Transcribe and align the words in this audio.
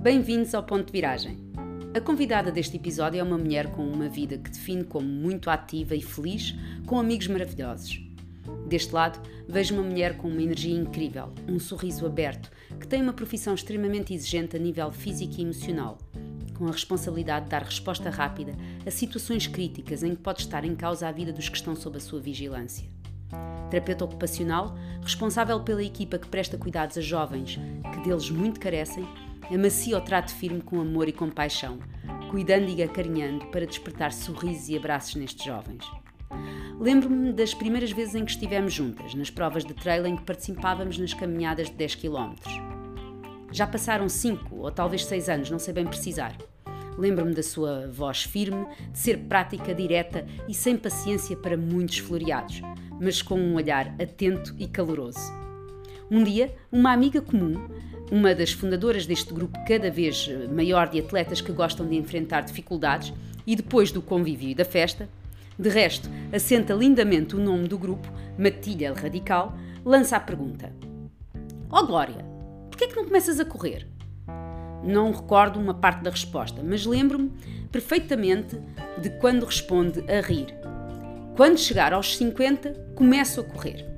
Bem-vindos 0.00 0.54
ao 0.54 0.62
Ponto 0.62 0.86
de 0.86 0.92
Viragem. 0.92 1.36
A 1.94 2.00
convidada 2.00 2.50
deste 2.50 2.74
episódio 2.74 3.20
é 3.20 3.22
uma 3.22 3.36
mulher 3.36 3.70
com 3.70 3.86
uma 3.86 4.08
vida 4.08 4.38
que 4.38 4.48
define 4.48 4.82
como 4.82 5.06
muito 5.06 5.50
ativa 5.50 5.94
e 5.94 6.00
feliz, 6.00 6.54
com 6.86 6.98
amigos 6.98 7.26
maravilhosos. 7.26 8.00
Deste 8.66 8.94
lado, 8.94 9.20
vejo 9.46 9.74
uma 9.74 9.82
mulher 9.82 10.16
com 10.16 10.28
uma 10.28 10.40
energia 10.40 10.74
incrível, 10.74 11.34
um 11.46 11.58
sorriso 11.58 12.06
aberto, 12.06 12.50
que 12.80 12.88
tem 12.88 13.02
uma 13.02 13.12
profissão 13.12 13.52
extremamente 13.52 14.14
exigente 14.14 14.56
a 14.56 14.58
nível 14.58 14.90
físico 14.90 15.34
e 15.36 15.42
emocional, 15.42 15.98
com 16.56 16.66
a 16.66 16.72
responsabilidade 16.72 17.44
de 17.44 17.50
dar 17.50 17.62
resposta 17.62 18.08
rápida 18.08 18.54
a 18.86 18.90
situações 18.90 19.46
críticas 19.46 20.02
em 20.02 20.14
que 20.14 20.22
pode 20.22 20.40
estar 20.40 20.64
em 20.64 20.74
causa 20.74 21.08
a 21.08 21.12
vida 21.12 21.30
dos 21.30 21.50
que 21.50 21.58
estão 21.58 21.76
sob 21.76 21.98
a 21.98 22.00
sua 22.00 22.20
vigilância. 22.20 22.88
Terapeuta 23.68 24.06
ocupacional, 24.06 24.74
responsável 25.02 25.60
pela 25.60 25.84
equipa 25.84 26.18
que 26.18 26.26
presta 26.26 26.56
cuidados 26.56 26.96
a 26.96 27.02
jovens 27.02 27.60
que 27.92 28.00
deles 28.00 28.30
muito 28.30 28.58
carecem 28.58 29.06
amacia 29.54 29.96
o 29.96 30.00
trato 30.00 30.32
firme 30.34 30.60
com 30.60 30.80
amor 30.80 31.08
e 31.08 31.12
compaixão, 31.12 31.78
cuidando 32.30 32.68
e 32.68 32.82
acarinhando 32.82 33.46
para 33.46 33.66
despertar 33.66 34.12
sorrisos 34.12 34.68
e 34.68 34.76
abraços 34.76 35.16
nestes 35.16 35.44
jovens. 35.44 35.84
Lembro-me 36.78 37.32
das 37.32 37.52
primeiras 37.52 37.90
vezes 37.90 38.14
em 38.14 38.24
que 38.24 38.30
estivemos 38.30 38.72
juntas, 38.72 39.14
nas 39.14 39.30
provas 39.30 39.64
de 39.64 39.74
trail 39.74 40.06
em 40.06 40.16
que 40.16 40.22
participávamos 40.22 40.96
nas 40.98 41.12
caminhadas 41.12 41.68
de 41.68 41.74
10 41.74 41.96
km. 41.96 42.34
Já 43.52 43.66
passaram 43.66 44.08
5 44.08 44.56
ou 44.56 44.70
talvez 44.70 45.04
6 45.04 45.28
anos, 45.28 45.50
não 45.50 45.58
sei 45.58 45.74
bem 45.74 45.86
precisar. 45.86 46.36
Lembro-me 46.96 47.34
da 47.34 47.42
sua 47.42 47.88
voz 47.88 48.22
firme, 48.22 48.66
de 48.92 48.98
ser 48.98 49.18
prática, 49.18 49.74
direta 49.74 50.26
e 50.48 50.54
sem 50.54 50.76
paciência 50.76 51.36
para 51.36 51.56
muitos 51.56 51.98
floreados, 51.98 52.62
mas 53.00 53.20
com 53.20 53.38
um 53.38 53.54
olhar 53.54 53.94
atento 54.00 54.54
e 54.58 54.68
caloroso. 54.68 55.49
Um 56.10 56.24
dia, 56.24 56.52
uma 56.72 56.92
amiga 56.92 57.22
comum, 57.22 57.68
uma 58.10 58.34
das 58.34 58.50
fundadoras 58.50 59.06
deste 59.06 59.32
grupo 59.32 59.56
cada 59.64 59.88
vez 59.90 60.28
maior 60.50 60.88
de 60.88 60.98
atletas 60.98 61.40
que 61.40 61.52
gostam 61.52 61.86
de 61.86 61.94
enfrentar 61.94 62.40
dificuldades, 62.40 63.12
e 63.46 63.54
depois 63.54 63.92
do 63.92 64.02
convívio 64.02 64.48
e 64.48 64.54
da 64.54 64.64
festa, 64.64 65.08
de 65.56 65.68
resto, 65.68 66.10
assenta 66.32 66.74
lindamente 66.74 67.36
o 67.36 67.38
nome 67.38 67.68
do 67.68 67.78
grupo, 67.78 68.10
Matilha 68.36 68.92
Radical, 68.92 69.56
lança 69.84 70.16
a 70.16 70.20
pergunta: 70.20 70.72
Ó 71.70 71.80
oh 71.80 71.86
Glória, 71.86 72.24
porquê 72.70 72.84
é 72.84 72.88
que 72.88 72.96
não 72.96 73.04
começas 73.04 73.38
a 73.38 73.44
correr? 73.44 73.86
Não 74.82 75.12
recordo 75.12 75.60
uma 75.60 75.74
parte 75.74 76.02
da 76.02 76.10
resposta, 76.10 76.60
mas 76.64 76.86
lembro-me 76.86 77.30
perfeitamente 77.70 78.58
de 79.00 79.10
quando 79.20 79.46
responde 79.46 80.00
a 80.10 80.20
rir. 80.20 80.54
Quando 81.36 81.58
chegar 81.58 81.92
aos 81.92 82.16
50, 82.16 82.94
começo 82.96 83.40
a 83.40 83.44
correr. 83.44 83.89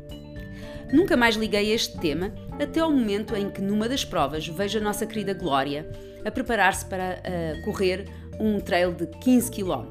Nunca 0.92 1.16
mais 1.16 1.36
liguei 1.36 1.72
a 1.72 1.74
este 1.74 1.96
tema 1.98 2.34
até 2.60 2.80
ao 2.80 2.92
momento 2.92 3.34
em 3.34 3.50
que, 3.50 3.62
numa 3.62 3.88
das 3.88 4.04
provas, 4.04 4.46
vejo 4.46 4.78
a 4.78 4.82
nossa 4.82 5.06
querida 5.06 5.32
Glória 5.32 5.90
a 6.22 6.30
preparar-se 6.30 6.84
para 6.84 7.18
uh, 7.18 7.64
correr 7.64 8.06
um 8.38 8.60
trail 8.60 8.92
de 8.92 9.06
15 9.06 9.50
km. 9.50 9.88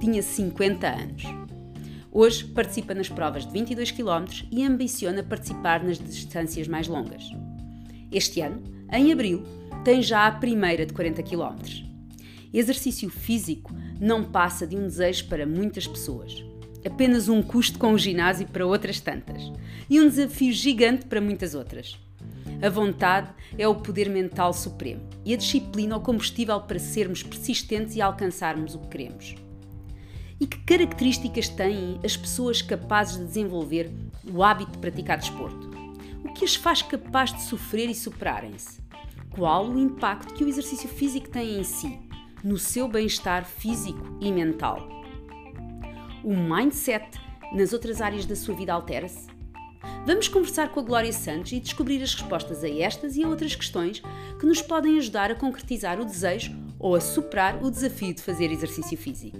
Tinha 0.00 0.20
50 0.20 0.88
anos. 0.88 1.22
Hoje 2.10 2.44
participa 2.46 2.94
nas 2.94 3.08
provas 3.08 3.46
de 3.46 3.52
22 3.52 3.92
km 3.92 4.24
e 4.50 4.64
ambiciona 4.64 5.22
participar 5.22 5.84
nas 5.84 5.98
distâncias 5.98 6.66
mais 6.66 6.88
longas. 6.88 7.30
Este 8.10 8.40
ano, 8.40 8.60
em 8.92 9.12
abril, 9.12 9.44
tem 9.84 10.02
já 10.02 10.26
a 10.26 10.32
primeira 10.32 10.84
de 10.84 10.92
40 10.92 11.22
km. 11.22 11.54
Exercício 12.52 13.08
físico 13.08 13.72
não 14.00 14.24
passa 14.24 14.66
de 14.66 14.76
um 14.76 14.82
desejo 14.82 15.26
para 15.26 15.46
muitas 15.46 15.86
pessoas 15.86 16.44
apenas 16.86 17.28
um 17.28 17.42
custo 17.42 17.78
com 17.78 17.92
o 17.92 17.98
ginásio 17.98 18.46
para 18.48 18.66
outras 18.66 19.00
tantas 19.00 19.52
e 19.88 20.00
um 20.00 20.08
desafio 20.08 20.52
gigante 20.52 21.06
para 21.06 21.20
muitas 21.20 21.54
outras. 21.54 21.98
A 22.62 22.68
vontade 22.70 23.30
é 23.58 23.66
o 23.66 23.74
poder 23.74 24.08
mental 24.08 24.52
supremo 24.52 25.02
e 25.24 25.34
a 25.34 25.36
disciplina 25.36 25.96
o 25.96 26.00
combustível 26.00 26.60
para 26.60 26.78
sermos 26.78 27.22
persistentes 27.22 27.94
e 27.94 28.00
alcançarmos 28.00 28.74
o 28.74 28.78
que 28.78 28.88
queremos. 28.88 29.34
E 30.40 30.46
que 30.46 30.58
características 30.60 31.48
têm 31.48 32.00
as 32.04 32.16
pessoas 32.16 32.60
capazes 32.60 33.18
de 33.18 33.24
desenvolver 33.24 33.90
o 34.32 34.42
hábito 34.42 34.72
de 34.72 34.78
praticar 34.78 35.18
desporto? 35.18 35.70
O 36.24 36.32
que 36.32 36.44
as 36.44 36.54
faz 36.54 36.82
capazes 36.82 37.36
de 37.36 37.42
sofrer 37.42 37.88
e 37.88 37.94
superarem-se? 37.94 38.80
Qual 39.30 39.68
o 39.68 39.78
impacto 39.78 40.34
que 40.34 40.44
o 40.44 40.48
exercício 40.48 40.88
físico 40.88 41.28
tem 41.28 41.58
em 41.58 41.64
si, 41.64 41.98
no 42.42 42.58
seu 42.58 42.88
bem-estar 42.88 43.44
físico 43.44 44.18
e 44.20 44.30
mental? 44.30 45.03
O 46.24 46.34
mindset 46.34 47.06
nas 47.52 47.72
outras 47.74 48.00
áreas 48.00 48.24
da 48.24 48.34
sua 48.34 48.54
vida 48.54 48.72
altera-se? 48.72 49.28
Vamos 50.06 50.26
conversar 50.26 50.70
com 50.70 50.80
a 50.80 50.82
Glória 50.82 51.12
Santos 51.12 51.52
e 51.52 51.60
descobrir 51.60 52.02
as 52.02 52.14
respostas 52.14 52.64
a 52.64 52.68
estas 52.68 53.16
e 53.16 53.22
a 53.22 53.28
outras 53.28 53.54
questões 53.54 54.00
que 54.40 54.46
nos 54.46 54.62
podem 54.62 54.98
ajudar 54.98 55.30
a 55.30 55.34
concretizar 55.34 56.00
o 56.00 56.04
desejo 56.04 56.52
ou 56.78 56.94
a 56.94 57.00
superar 57.00 57.62
o 57.62 57.70
desafio 57.70 58.14
de 58.14 58.22
fazer 58.22 58.50
exercício 58.50 58.96
físico. 58.96 59.38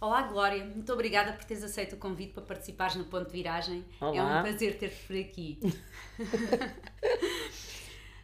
Olá, 0.00 0.22
Glória, 0.22 0.64
muito 0.64 0.92
obrigada 0.92 1.32
por 1.32 1.44
teres 1.44 1.62
aceito 1.62 1.92
o 1.92 1.98
convite 1.98 2.32
para 2.32 2.42
participares 2.42 2.96
no 2.96 3.04
Ponto 3.04 3.26
de 3.26 3.32
Viragem. 3.32 3.84
Olá. 4.00 4.16
É 4.16 4.22
um 4.22 4.42
prazer 4.42 4.78
ter-te 4.78 5.06
por 5.06 5.16
aqui. 5.16 5.60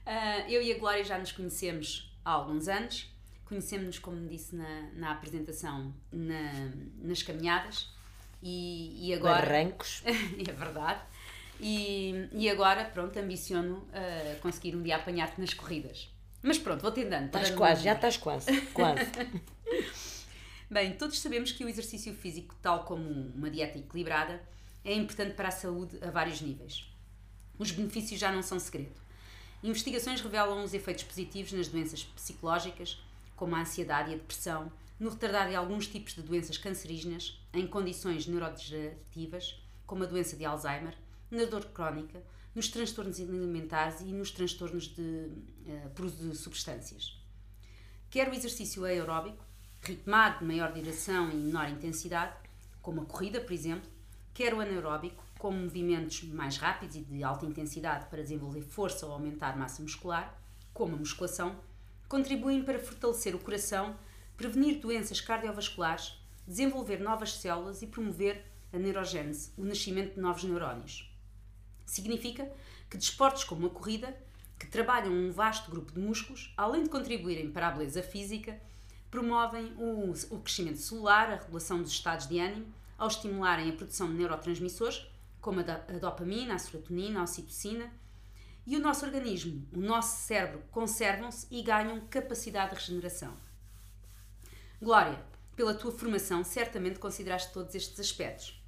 Uh, 0.06 0.48
eu 0.48 0.62
e 0.62 0.72
a 0.72 0.78
Glória 0.78 1.04
já 1.04 1.18
nos 1.18 1.32
conhecemos 1.32 2.16
há 2.24 2.30
alguns 2.30 2.68
anos. 2.68 3.12
Conhecemos-nos, 3.44 3.98
como 3.98 4.28
disse 4.28 4.54
na, 4.54 4.90
na 4.94 5.12
apresentação, 5.12 5.94
na, 6.12 6.72
nas 6.98 7.22
caminhadas. 7.22 7.92
E, 8.42 9.08
e 9.08 9.14
agora. 9.14 9.42
Barrancos. 9.42 10.02
é 10.06 10.52
verdade. 10.52 11.00
E, 11.60 12.28
e 12.32 12.48
agora, 12.48 12.84
pronto, 12.84 13.18
ambiciono 13.18 13.78
uh, 13.78 14.40
conseguir 14.40 14.76
um 14.76 14.82
dia 14.82 14.96
apanhar-te 14.96 15.40
nas 15.40 15.54
corridas. 15.54 16.08
Mas 16.42 16.58
pronto, 16.58 16.82
vou 16.82 16.92
tentando. 16.92 17.26
Estás 17.26 17.50
quase, 17.50 17.82
já 17.82 17.94
estás 17.94 18.16
quase. 18.16 18.60
Quase. 18.72 19.00
Bem, 20.70 20.92
todos 20.92 21.20
sabemos 21.20 21.52
que 21.52 21.64
o 21.64 21.68
exercício 21.68 22.12
físico, 22.14 22.54
tal 22.60 22.84
como 22.84 23.08
uma 23.34 23.50
dieta 23.50 23.78
equilibrada, 23.78 24.40
é 24.84 24.94
importante 24.94 25.34
para 25.34 25.48
a 25.48 25.52
saúde 25.52 25.98
a 26.02 26.10
vários 26.10 26.40
níveis. 26.40 26.92
Os 27.58 27.70
benefícios 27.70 28.20
já 28.20 28.30
não 28.30 28.42
são 28.42 28.58
segredo. 28.58 29.05
Investigações 29.62 30.20
revelam 30.20 30.62
os 30.62 30.74
efeitos 30.74 31.04
positivos 31.04 31.52
nas 31.52 31.68
doenças 31.68 32.04
psicológicas, 32.04 33.00
como 33.34 33.54
a 33.54 33.60
ansiedade 33.60 34.10
e 34.10 34.14
a 34.14 34.16
depressão, 34.18 34.70
no 34.98 35.10
retardar 35.10 35.48
de 35.48 35.54
alguns 35.54 35.86
tipos 35.86 36.14
de 36.14 36.22
doenças 36.22 36.56
cancerígenas, 36.56 37.40
em 37.52 37.66
condições 37.66 38.26
neurodegenerativas, 38.26 39.60
como 39.86 40.04
a 40.04 40.06
doença 40.06 40.36
de 40.36 40.44
Alzheimer, 40.44 40.96
na 41.30 41.44
dor 41.44 41.64
crónica, 41.66 42.22
nos 42.54 42.68
transtornos 42.68 43.20
alimentares 43.20 44.00
e 44.00 44.04
nos 44.06 44.30
transtornos 44.30 44.88
de, 44.88 45.30
uso 46.02 46.30
de 46.30 46.36
substâncias. 46.36 47.20
Quer 48.08 48.30
o 48.30 48.34
exercício 48.34 48.84
aeróbico, 48.84 49.44
ritmado 49.82 50.38
de 50.38 50.44
maior 50.46 50.72
duração 50.72 51.30
e 51.30 51.34
menor 51.34 51.68
intensidade, 51.68 52.34
como 52.80 53.02
a 53.02 53.04
corrida, 53.04 53.40
por 53.40 53.52
exemplo, 53.52 53.90
quer 54.32 54.54
o 54.54 54.60
anaeróbico, 54.60 55.22
com 55.38 55.50
movimentos 55.50 56.22
mais 56.24 56.56
rápidos 56.56 56.96
e 56.96 57.00
de 57.00 57.22
alta 57.22 57.46
intensidade 57.46 58.06
para 58.06 58.22
desenvolver 58.22 58.62
força 58.62 59.06
ou 59.06 59.12
aumentar 59.12 59.56
massa 59.56 59.82
muscular, 59.82 60.36
como 60.72 60.94
a 60.94 60.98
musculação, 60.98 61.56
contribuem 62.08 62.62
para 62.62 62.78
fortalecer 62.78 63.34
o 63.34 63.38
coração, 63.38 63.96
prevenir 64.36 64.80
doenças 64.80 65.20
cardiovasculares, 65.20 66.18
desenvolver 66.46 67.00
novas 67.00 67.34
células 67.34 67.82
e 67.82 67.86
promover 67.86 68.44
a 68.72 68.78
neurogênese, 68.78 69.50
o 69.56 69.64
nascimento 69.64 70.14
de 70.14 70.20
novos 70.20 70.44
neurónios. 70.44 71.10
Significa 71.84 72.50
que 72.90 72.96
desportos 72.96 73.44
como 73.44 73.66
a 73.66 73.70
corrida, 73.70 74.16
que 74.58 74.66
trabalham 74.66 75.12
um 75.12 75.30
vasto 75.30 75.70
grupo 75.70 75.92
de 75.92 76.00
músculos, 76.00 76.52
além 76.56 76.84
de 76.84 76.88
contribuírem 76.88 77.50
para 77.50 77.68
a 77.68 77.70
beleza 77.70 78.02
física, 78.02 78.58
promovem 79.10 79.72
o, 79.78 80.12
o 80.30 80.40
crescimento 80.40 80.78
celular, 80.78 81.30
a 81.30 81.36
regulação 81.36 81.82
dos 81.82 81.90
estados 81.90 82.26
de 82.26 82.38
ânimo, 82.38 82.66
ao 82.98 83.08
estimularem 83.08 83.68
a 83.68 83.72
produção 83.72 84.08
de 84.08 84.14
neurotransmissores 84.14 85.06
como 85.46 85.60
a 85.60 85.98
dopamina, 86.00 86.56
a 86.56 86.58
serotonina, 86.58 87.20
a 87.20 87.22
ocitocina, 87.22 87.88
e 88.66 88.76
o 88.76 88.80
nosso 88.80 89.06
organismo, 89.06 89.64
o 89.72 89.78
nosso 89.78 90.26
cérebro 90.26 90.60
conservam-se 90.72 91.46
e 91.52 91.62
ganham 91.62 92.00
capacidade 92.08 92.70
de 92.70 92.80
regeneração. 92.80 93.32
Glória, 94.82 95.24
pela 95.54 95.72
tua 95.72 95.92
formação, 95.92 96.42
certamente 96.42 96.98
consideraste 96.98 97.52
todos 97.52 97.76
estes 97.76 98.00
aspectos. 98.00 98.60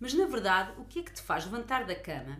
Mas 0.00 0.14
na 0.14 0.24
verdade, 0.24 0.72
o 0.80 0.86
que 0.86 1.00
é 1.00 1.02
que 1.02 1.12
te 1.12 1.20
faz 1.20 1.44
levantar 1.44 1.84
da 1.84 1.94
cama 1.94 2.38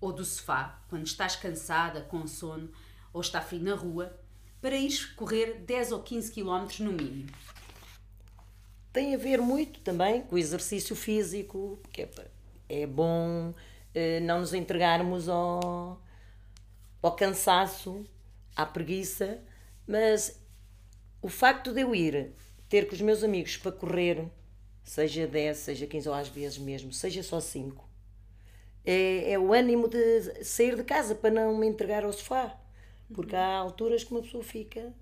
ou 0.00 0.10
do 0.10 0.24
sofá 0.24 0.82
quando 0.88 1.06
estás 1.06 1.36
cansada, 1.36 2.00
com 2.00 2.26
sono 2.26 2.72
ou 3.12 3.20
está 3.20 3.42
frio 3.42 3.62
na 3.62 3.74
rua 3.74 4.18
para 4.58 4.74
ires 4.74 5.04
correr 5.04 5.58
10 5.66 5.92
ou 5.92 6.02
15 6.02 6.32
km 6.32 6.66
no 6.80 6.92
mínimo? 6.92 7.30
Tem 8.90 9.14
a 9.14 9.18
ver 9.18 9.42
muito 9.42 9.80
também 9.80 10.22
com 10.22 10.34
o 10.34 10.38
exercício 10.38 10.96
físico, 10.96 11.78
que 11.92 12.00
é 12.00 12.06
para 12.06 12.33
é 12.82 12.86
bom 12.86 13.54
eh, 13.94 14.20
não 14.20 14.40
nos 14.40 14.52
entregarmos 14.52 15.28
ao, 15.28 16.00
ao 17.02 17.16
cansaço, 17.16 18.04
à 18.56 18.66
preguiça, 18.66 19.40
mas 19.86 20.40
o 21.22 21.28
facto 21.28 21.72
de 21.72 21.82
eu 21.82 21.94
ir 21.94 22.32
ter 22.68 22.86
com 22.86 22.94
os 22.94 23.00
meus 23.00 23.22
amigos 23.22 23.56
para 23.56 23.72
correr 23.72 24.28
seja 24.82 25.26
10, 25.26 25.56
seja 25.56 25.86
15 25.86 26.08
ou 26.08 26.14
às 26.14 26.28
vezes 26.28 26.58
mesmo, 26.58 26.92
seja 26.92 27.22
só 27.22 27.40
5. 27.40 27.88
É, 28.84 29.32
é 29.32 29.38
o 29.38 29.52
ânimo 29.52 29.88
de 29.88 30.44
sair 30.44 30.76
de 30.76 30.84
casa 30.84 31.14
para 31.14 31.30
não 31.30 31.56
me 31.56 31.66
entregar 31.66 32.04
ao 32.04 32.12
sofá. 32.12 32.58
Porque 33.12 33.34
há 33.36 33.56
alturas 33.56 34.04
que 34.04 34.10
uma 34.10 34.22
pessoa 34.22 34.42
fica 34.42 34.92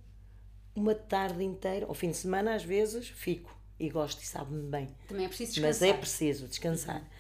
uma 0.75 0.95
tarde 0.95 1.43
inteira, 1.43 1.87
ao 1.87 1.95
fim 1.95 2.11
de 2.11 2.17
semana 2.17 2.55
às 2.55 2.65
vezes, 2.65 3.09
fico 3.09 3.57
e 3.79 3.91
gosto 3.91 4.23
e 4.23 4.27
sabe-me 4.27 4.69
bem. 4.69 4.89
Também 5.09 5.25
é 5.25 5.29
preciso 5.29 5.53
descansar. 5.55 5.89
Mas 5.89 5.97
é 5.97 5.99
preciso 5.99 6.49
descansar. 6.49 7.11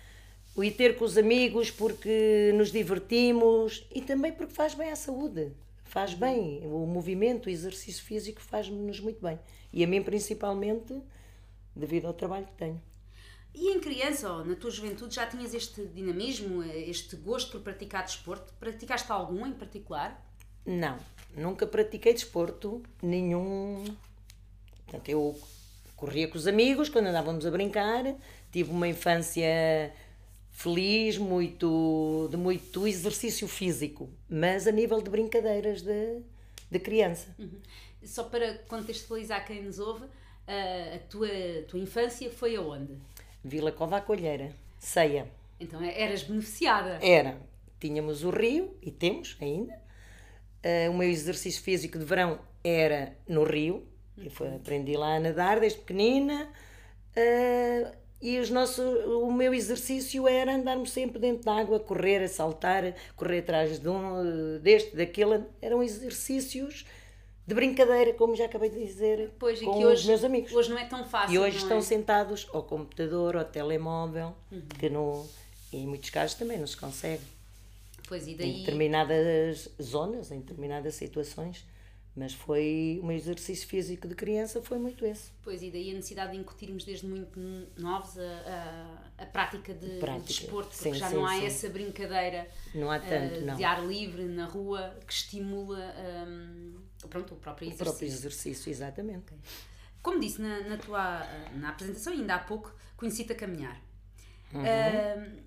O 0.55 0.63
ir 0.63 0.73
ter 0.73 0.97
com 0.97 1.05
os 1.05 1.17
amigos 1.17 1.71
porque 1.71 2.53
nos 2.55 2.71
divertimos 2.71 3.87
e 3.95 4.03
também 4.03 4.33
porque 4.33 4.53
faz 4.53 4.75
bem 4.75 4.91
à 4.91 4.97
saúde. 4.97 5.53
Faz 5.85 6.15
bem. 6.15 6.61
O 6.67 6.87
movimento, 6.87 7.47
o 7.47 7.51
exercício 7.51 8.05
físico 8.05 8.41
faz-nos 8.41 9.01
muito 9.01 9.21
bem. 9.23 9.39
E 9.73 9.83
a 9.83 9.87
mim 9.87 10.03
principalmente, 10.03 10.95
devido 11.75 12.07
ao 12.07 12.13
trabalho 12.13 12.47
que 12.47 12.53
tenho. 12.53 12.81
E 13.55 13.69
em 13.71 13.81
criança 13.81 14.31
ou 14.33 14.45
na 14.45 14.55
tua 14.55 14.71
juventude 14.71 15.15
já 15.15 15.27
tinhas 15.27 15.53
este 15.53 15.85
dinamismo, 15.87 16.63
este 16.63 17.17
gosto 17.17 17.53
por 17.53 17.61
praticar 17.61 18.05
desporto? 18.05 18.53
Praticaste 18.55 19.11
algum 19.13 19.47
em 19.47 19.53
particular? 19.53 20.27
Não, 20.65 20.99
nunca 21.37 21.67
pratiquei 21.67 22.15
desporto 22.15 22.83
nenhum. 23.03 23.85
Portanto, 24.87 25.09
eu 25.09 25.39
corria 25.97 26.29
com 26.29 26.39
os 26.39 26.47
amigos 26.47 26.89
quando 26.89 27.07
andávamos 27.07 27.45
a 27.45 27.51
brincar, 27.51 28.05
tive 28.51 28.71
uma 28.71 28.89
infância 28.89 29.93
feliz, 30.53 31.19
muito, 31.19 32.29
de 32.31 32.37
muito 32.37 32.87
exercício 32.87 33.49
físico, 33.49 34.09
mas 34.29 34.69
a 34.69 34.71
nível 34.71 35.03
de 35.03 35.11
brincadeiras 35.11 35.83
de, 35.83 36.21
de 36.71 36.79
criança. 36.79 37.35
Uhum. 37.39 37.59
Só 38.05 38.25
para 38.25 38.59
contextualizar 38.69 39.45
quem 39.45 39.63
nos 39.63 39.79
ouve, 39.79 40.05
a 40.47 40.99
tua, 41.09 41.29
a 41.29 41.63
tua 41.67 41.81
infância 41.81 42.31
foi 42.31 42.55
aonde? 42.57 42.97
Vila 43.43 43.73
Cova 43.73 44.01
Colheira, 44.01 44.55
Ceia. 44.79 45.29
Então 45.59 45.83
eras 45.83 46.23
beneficiada? 46.23 46.99
Era. 47.03 47.41
Tínhamos 47.81 48.23
o 48.23 48.31
rio, 48.31 48.77
e 48.83 48.91
temos 48.91 49.37
ainda. 49.41 49.81
Uh, 50.65 50.91
o 50.91 50.95
meu 50.95 51.09
exercício 51.09 51.61
físico 51.63 51.99
de 51.99 52.05
verão 52.05 52.39
era 52.63 53.17
no 53.27 53.43
rio. 53.43 53.85
Eu 54.17 54.31
foi, 54.31 54.55
aprendi 54.55 54.97
lá 54.97 55.17
a 55.17 55.21
nadar 55.21 55.59
desde 55.59 55.81
pequenina. 55.81 56.49
Uh, 57.17 58.02
e 58.23 58.39
os 58.39 58.51
nossos, 58.51 58.79
o 59.05 59.33
meu 59.33 59.53
exercício 59.53 60.29
era 60.29 60.55
andarmos 60.55 60.93
sempre 60.93 61.19
dentro 61.19 61.43
da 61.43 61.57
água, 61.57 61.81
correr, 61.81 62.23
a 62.23 62.29
saltar, 62.29 62.95
correr 63.17 63.41
atrás 63.41 63.81
de 63.81 63.89
um, 63.89 64.61
deste, 64.63 64.95
daquele. 64.95 65.43
Eram 65.61 65.83
exercícios 65.83 66.87
de 67.45 67.53
brincadeira, 67.53 68.13
como 68.13 68.37
já 68.37 68.45
acabei 68.45 68.71
de 68.71 68.79
dizer, 68.79 69.33
pois, 69.41 69.61
com 69.61 69.77
que 69.77 69.85
hoje, 69.85 70.03
os 70.03 70.07
meus 70.07 70.23
amigos. 70.23 70.53
Hoje 70.53 70.71
não 70.71 70.79
é 70.79 70.85
tão 70.85 71.05
fácil. 71.05 71.35
E 71.35 71.39
hoje 71.41 71.57
estão 71.57 71.79
é? 71.79 71.83
sentados 71.83 72.47
ao 72.53 72.63
computador, 72.63 73.37
ao 73.37 73.45
telemóvel, 73.45 74.33
uhum. 74.53 74.63
que 74.79 74.89
no, 74.89 75.27
em 75.73 75.85
muitos 75.85 76.11
casos 76.11 76.39
também 76.39 76.59
não 76.59 76.67
se 76.69 76.77
consegue. 76.77 77.25
Pois, 78.07 78.29
e 78.29 78.37
daí... 78.37 78.51
Em 78.51 78.59
determinadas 78.61 79.69
zonas, 79.83 80.31
em 80.31 80.39
determinadas 80.39 80.95
situações. 80.95 81.65
Mas 82.15 82.35
foi 82.35 83.01
um 83.03 83.11
exercício 83.11 83.67
físico 83.67 84.07
de 84.07 84.15
criança, 84.15 84.61
foi 84.61 84.79
muito 84.79 85.05
esse. 85.07 85.33
Pois, 85.43 85.63
e 85.63 85.71
daí 85.71 85.91
a 85.93 85.95
necessidade 85.95 86.33
de 86.33 86.39
incutirmos 86.39 86.85
desde 86.85 87.07
muito 87.07 87.41
novos 87.79 88.19
a, 88.19 89.03
a, 89.19 89.23
a 89.23 89.27
prática 89.27 89.73
de, 89.73 89.99
prática. 89.99 90.21
de 90.21 90.27
desporto, 90.27 90.69
porque 90.69 90.91
sim, 90.91 90.95
já 90.95 91.09
sim, 91.09 91.15
não 91.15 91.25
há 91.25 91.37
sim. 91.37 91.47
essa 91.47 91.71
brincadeira 91.71 92.47
há 92.91 92.99
tanto, 92.99 93.51
uh, 93.51 93.57
de 93.57 93.65
ar 93.65 93.87
livre 93.87 94.25
na 94.25 94.45
rua 94.45 94.95
que 95.07 95.13
estimula 95.13 95.95
um, 96.29 96.75
pronto, 97.09 97.33
o 97.33 97.37
próprio 97.39 97.69
exercício. 97.69 97.83
O 97.83 97.87
próprio 97.87 98.07
exercício, 98.07 98.71
exatamente. 98.71 99.33
Okay. 99.33 99.39
Como 100.03 100.21
disse 100.21 100.43
na, 100.43 100.61
na, 100.69 100.77
tua 100.77 101.27
na 101.55 101.71
apresentação, 101.71 102.13
ainda 102.13 102.35
há 102.35 102.39
pouco, 102.41 102.75
conheci-te 102.95 103.33
a 103.33 103.37
caminhar. 103.37 103.81
Uhum. 104.53 104.61
Uh, 104.61 105.43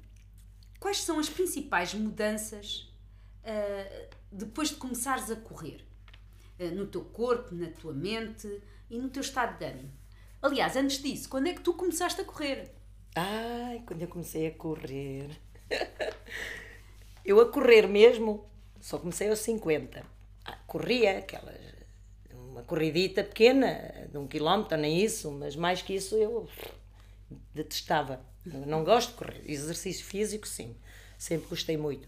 quais 0.79 1.03
são 1.03 1.19
as 1.19 1.29
principais 1.29 1.93
mudanças 1.93 2.91
uh, 3.43 4.15
depois 4.31 4.69
de 4.69 4.77
começares 4.77 5.29
a 5.29 5.35
correr? 5.35 5.85
Eh, 6.57 6.71
no 6.71 6.87
teu 6.87 7.03
corpo, 7.03 7.53
na 7.53 7.67
tua 7.67 7.93
mente 7.93 8.61
e 8.89 8.97
no 8.97 9.09
teu 9.09 9.21
estado 9.21 9.57
de 9.57 9.65
ânimo. 9.65 9.91
Aliás, 10.41 10.75
antes 10.75 11.01
disso, 11.01 11.27
quando 11.27 11.47
é 11.47 11.53
que 11.53 11.61
tu 11.61 11.73
começaste 11.73 12.21
a 12.21 12.23
correr? 12.23 12.71
Ai, 13.15 13.83
quando 13.85 14.01
eu 14.01 14.07
comecei 14.07 14.47
a 14.47 14.51
correr. 14.51 15.29
eu 17.25 17.39
a 17.41 17.51
correr 17.51 17.87
mesmo, 17.87 18.45
só 18.79 18.97
comecei 18.97 19.29
aos 19.29 19.39
50. 19.39 20.05
Ah, 20.45 20.57
corria 20.67 21.19
aquelas. 21.19 21.59
Uma 22.33 22.63
corridita 22.63 23.21
pequena, 23.21 24.07
de 24.09 24.17
um 24.17 24.27
quilómetro, 24.27 24.77
nem 24.77 25.03
isso, 25.03 25.29
mas 25.31 25.57
mais 25.57 25.81
que 25.81 25.93
isso 25.93 26.15
eu 26.15 26.47
detestava. 27.53 28.25
Eu 28.45 28.65
não 28.65 28.83
gosto 28.83 29.09
de 29.09 29.15
correr. 29.15 29.41
Exercício 29.45 30.05
físico, 30.05 30.47
sim. 30.47 30.75
Sempre 31.17 31.49
gostei 31.49 31.75
muito. 31.75 32.07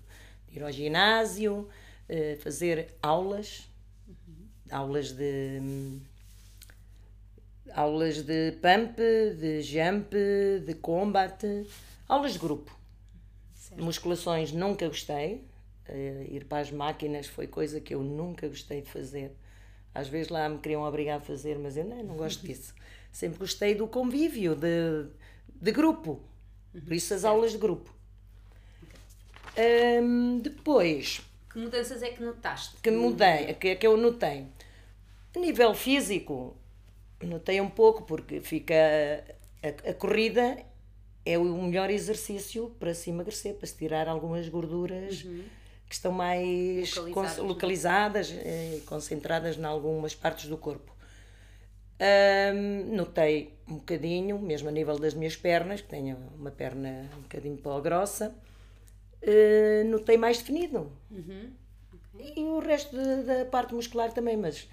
Ir 0.50 0.64
ao 0.64 0.72
ginásio, 0.72 1.68
eh, 2.08 2.38
fazer 2.42 2.96
aulas 3.02 3.68
aulas 4.72 5.12
de 5.12 5.62
aulas 7.74 8.24
de 8.24 8.54
pump, 8.54 8.98
de 8.98 9.62
jump, 9.62 10.16
de 10.66 10.74
combat, 10.76 11.44
aulas 12.08 12.34
de 12.34 12.40
grupo. 12.40 12.76
Certo. 13.54 13.84
Musculações 13.84 14.52
nunca 14.52 14.88
gostei. 14.88 15.46
Uh, 15.90 16.34
ir 16.34 16.46
para 16.46 16.60
as 16.60 16.72
máquinas 16.72 17.28
foi 17.28 17.48
coisa 17.48 17.80
que 17.80 17.94
eu 17.94 18.04
nunca 18.04 18.48
gostei 18.48 18.82
de 18.82 18.90
fazer. 18.90 19.32
Às 19.94 20.08
vezes 20.08 20.30
lá 20.30 20.48
me 20.50 20.60
queriam 20.60 20.84
obrigar 20.84 21.18
a 21.18 21.22
fazer, 21.22 21.58
mas 21.58 21.78
eu 21.78 21.86
não, 21.86 22.04
não 22.04 22.18
gosto 22.18 22.44
disso. 22.46 22.74
Sempre 23.12 23.40
gostei 23.40 23.74
do 23.74 23.88
convívio, 23.88 24.56
de, 24.56 25.08
de 25.50 25.72
grupo. 25.72 26.22
Por 26.72 26.94
isso 26.94 27.14
as 27.14 27.24
aulas 27.24 27.52
de 27.52 27.58
grupo. 27.58 27.96
Um, 29.58 30.40
depois. 30.40 31.22
Que 31.50 31.58
mudanças 31.58 32.04
é 32.04 32.10
que 32.10 32.22
notaste? 32.22 32.78
Que 32.82 32.92
mudei, 32.92 33.54
que, 33.56 33.76
que 33.76 33.88
eu 33.88 33.98
notei. 33.98 34.46
A 35.38 35.40
nível 35.40 35.72
físico, 35.76 36.58
notei 37.22 37.62
um 37.62 37.70
pouco, 37.70 38.02
porque 38.02 38.42
fica. 38.42 38.74
A, 39.62 39.92
a, 39.92 39.94
corrida 39.94 40.58
é 41.24 41.38
o 41.38 41.44
melhor 41.62 41.92
exercício 41.92 42.76
para 42.80 42.92
se 42.96 43.12
emagrecer, 43.12 43.54
para 43.54 43.68
se 43.68 43.78
tirar 43.78 44.08
algumas 44.08 44.50
gorduras 44.50 45.24
uhum. 45.24 45.44
que 45.88 45.94
estão 45.94 46.12
mais 46.12 46.96
localizadas, 46.96 47.38
localizadas 47.38 48.32
e 48.32 48.82
concentradas 48.88 49.58
em 49.60 49.64
algumas 49.64 50.16
partes 50.16 50.50
do 50.50 50.58
corpo. 50.58 50.92
Um, 52.02 52.96
notei 52.96 53.54
um 53.68 53.76
bocadinho, 53.76 54.40
mesmo 54.40 54.70
a 54.70 54.72
nível 54.72 54.98
das 54.98 55.14
minhas 55.14 55.36
pernas, 55.36 55.82
que 55.82 55.88
tenho 55.88 56.18
uma 56.36 56.50
perna 56.50 57.12
um 57.16 57.22
bocadinho 57.22 57.58
pó 57.58 57.80
grossa, 57.80 58.34
uh, 59.22 59.88
notei 59.88 60.18
mais 60.18 60.40
definido. 60.40 60.92
Uhum. 61.12 61.52
Okay. 62.16 62.34
E 62.38 62.44
o 62.44 62.58
resto 62.58 62.98
de, 62.98 63.22
da 63.22 63.46
parte 63.46 63.76
muscular 63.76 64.12
também, 64.12 64.36
mas 64.36 64.68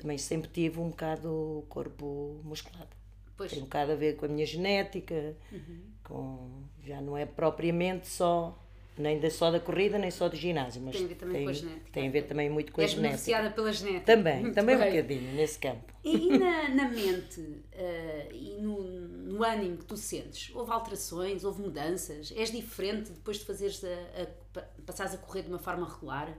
também 0.00 0.18
sempre 0.18 0.48
tive 0.48 0.80
um 0.80 0.88
bocado 0.88 1.64
corpo 1.68 2.40
musculado. 2.42 2.88
Pois. 3.36 3.52
Tem 3.52 3.60
um 3.60 3.64
bocado 3.64 3.92
a 3.92 3.94
ver 3.94 4.16
com 4.16 4.26
a 4.26 4.28
minha 4.28 4.46
genética, 4.46 5.36
uhum. 5.52 5.80
com, 6.04 6.62
já 6.84 7.00
não 7.00 7.16
é 7.16 7.24
propriamente 7.24 8.06
só, 8.06 8.58
nem 8.98 9.18
da, 9.18 9.30
só 9.30 9.50
da 9.50 9.58
corrida, 9.58 9.98
nem 9.98 10.10
só 10.10 10.28
do 10.28 10.36
ginásio, 10.36 10.82
mas 10.82 10.94
tem 10.94 11.04
a 11.04 11.08
ver 11.08 11.14
também 11.14 11.34
tem, 11.34 11.44
com 11.44 11.50
a 11.50 11.52
genética. 11.52 11.90
Tem 11.92 12.08
a 12.08 12.10
ver 12.10 12.22
também 12.22 12.50
muito 12.50 12.72
com 12.72 12.82
És 12.82 12.90
a 12.90 12.94
genética. 12.96 13.08
beneficiada 13.08 13.54
pela 13.54 13.72
genética. 13.72 14.04
Também, 14.04 14.40
muito 14.40 14.54
também 14.54 14.76
bem. 14.76 14.88
um 14.88 14.90
bocadinho 14.90 15.32
nesse 15.34 15.58
campo. 15.58 15.92
E, 16.04 16.16
e 16.16 16.38
na, 16.38 16.68
na, 16.68 16.88
mente 16.88 17.40
uh, 17.40 18.32
e 18.32 18.58
no, 18.60 18.82
no 18.82 19.44
ânimo 19.44 19.78
que 19.78 19.84
tu 19.84 19.96
sentes, 19.96 20.54
houve 20.54 20.70
alterações, 20.72 21.44
houve 21.44 21.62
mudanças? 21.62 22.32
És 22.36 22.50
diferente 22.50 23.10
depois 23.10 23.38
de 23.38 23.44
fazeres 23.44 23.82
a, 23.84 24.58
a, 24.58 24.62
passares 24.84 25.14
a 25.14 25.18
correr 25.18 25.42
de 25.42 25.48
uma 25.48 25.58
forma 25.58 25.88
regular? 25.88 26.36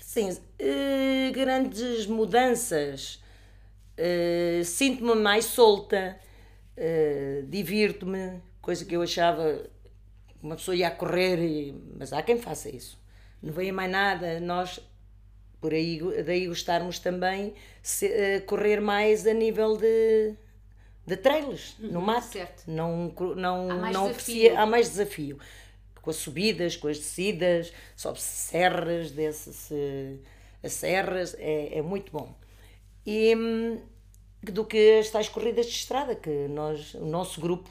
Sim, 0.00 0.30
uh, 0.30 1.32
grandes 1.32 2.06
mudanças. 2.06 3.22
Uh, 3.96 4.64
Sinto-me 4.64 5.14
mais 5.14 5.44
solta, 5.44 6.18
uh, 6.76 7.46
divirto-me, 7.46 8.42
coisa 8.60 8.84
que 8.84 8.96
eu 8.96 9.02
achava 9.02 9.64
uma 10.42 10.56
pessoa 10.56 10.74
ia 10.74 10.88
a 10.88 10.90
correr, 10.90 11.38
e, 11.38 11.72
mas 11.96 12.12
há 12.12 12.22
quem 12.22 12.38
faça 12.38 12.68
isso. 12.68 12.98
Não 13.40 13.52
veio 13.52 13.72
mais 13.72 13.90
nada, 13.90 14.40
nós 14.40 14.80
por 15.60 15.72
aí 15.72 16.00
daí 16.24 16.48
gostarmos 16.48 16.98
também 16.98 17.54
se, 17.82 18.40
correr 18.46 18.80
mais 18.80 19.26
a 19.26 19.32
nível 19.32 19.76
de, 19.76 20.34
de 21.06 21.16
trailers 21.16 21.76
uhum, 21.78 21.92
no 21.92 22.00
mato. 22.00 22.32
Certo. 22.32 22.64
Não, 22.66 23.14
não, 23.36 23.70
há 23.70 23.74
mais 23.76 23.94
não 23.94 24.08
desafio. 24.08 24.58
há 24.58 24.66
mais 24.66 24.88
desafio 24.88 25.38
com 26.02 26.10
as 26.10 26.16
subidas, 26.16 26.76
com 26.76 26.88
as 26.88 26.98
descidas, 26.98 27.72
sobe-se 27.96 28.50
serras, 28.50 29.10
desce-se 29.10 30.20
as 30.62 30.72
serras, 30.72 31.34
é, 31.38 31.78
é 31.78 31.82
muito 31.82 32.12
bom. 32.12 32.34
E 33.06 33.34
hum, 33.34 33.80
do 34.42 34.64
que 34.64 34.98
as 34.98 35.10
tais 35.10 35.28
corridas 35.28 35.66
de 35.66 35.72
estrada, 35.72 36.14
que 36.14 36.48
nós, 36.48 36.94
o 36.94 37.06
nosso 37.06 37.40
grupo 37.40 37.70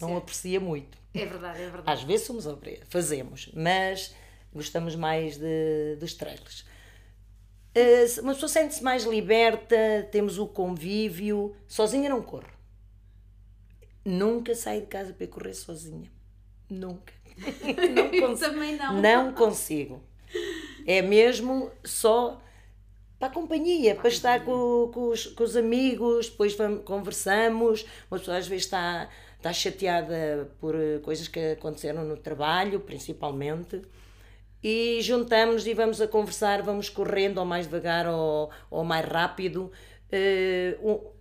não 0.00 0.08
certo. 0.08 0.22
aprecia 0.22 0.60
muito. 0.60 0.98
É 1.12 1.24
verdade, 1.24 1.62
é 1.62 1.70
verdade. 1.70 1.90
Às 1.90 2.02
vezes 2.02 2.26
somos 2.26 2.44
fazemos, 2.88 3.50
mas 3.54 4.14
gostamos 4.52 4.94
mais 4.94 5.36
de, 5.36 5.96
dos 5.98 6.14
trailers. 6.14 6.64
Uh, 7.76 8.20
uma 8.22 8.34
pessoa 8.34 8.48
sente-se 8.48 8.82
mais 8.82 9.04
liberta, 9.04 10.08
temos 10.12 10.38
o 10.38 10.46
convívio, 10.46 11.56
sozinha 11.66 12.08
não 12.08 12.22
corre. 12.22 12.52
nunca 14.04 14.54
saio 14.54 14.82
de 14.82 14.86
casa 14.86 15.12
para 15.12 15.26
correr 15.26 15.54
sozinha. 15.54 16.10
Nunca. 16.68 17.12
não 17.94 18.10
consigo. 18.10 18.36
Também 18.38 18.76
não. 18.76 19.00
Não 19.00 19.32
consigo. 19.32 20.02
É 20.86 21.02
mesmo 21.02 21.70
só 21.82 22.40
para 23.18 23.28
a 23.28 23.30
companhia, 23.30 23.94
para, 23.94 24.08
estar 24.08 24.44
com, 24.44 24.90
com, 24.92 25.08
os, 25.08 25.26
com 25.26 25.44
os 25.44 25.56
amigos, 25.56 26.28
depois 26.28 26.54
vamos, 26.54 26.84
conversamos. 26.84 27.86
Uma 28.10 28.18
pessoa 28.18 28.36
às 28.36 28.46
vezes 28.46 28.64
está, 28.66 29.08
está 29.36 29.52
chateada 29.52 30.50
por 30.60 30.74
eh, 30.74 30.98
coisas 31.02 31.28
que 31.28 31.52
aconteceram 31.52 32.04
no 32.04 32.16
trabalho, 32.16 32.80
principalmente. 32.80 33.80
E 34.62 35.00
juntamos 35.02 35.66
e 35.66 35.74
vamos 35.74 36.00
a 36.00 36.08
conversar, 36.08 36.62
vamos 36.62 36.88
correndo 36.88 37.38
ou 37.38 37.44
mais 37.44 37.66
devagar 37.66 38.06
ou, 38.06 38.50
ou 38.70 38.82
mais 38.82 39.06
rápido. 39.06 39.70
Uh, 40.10 41.13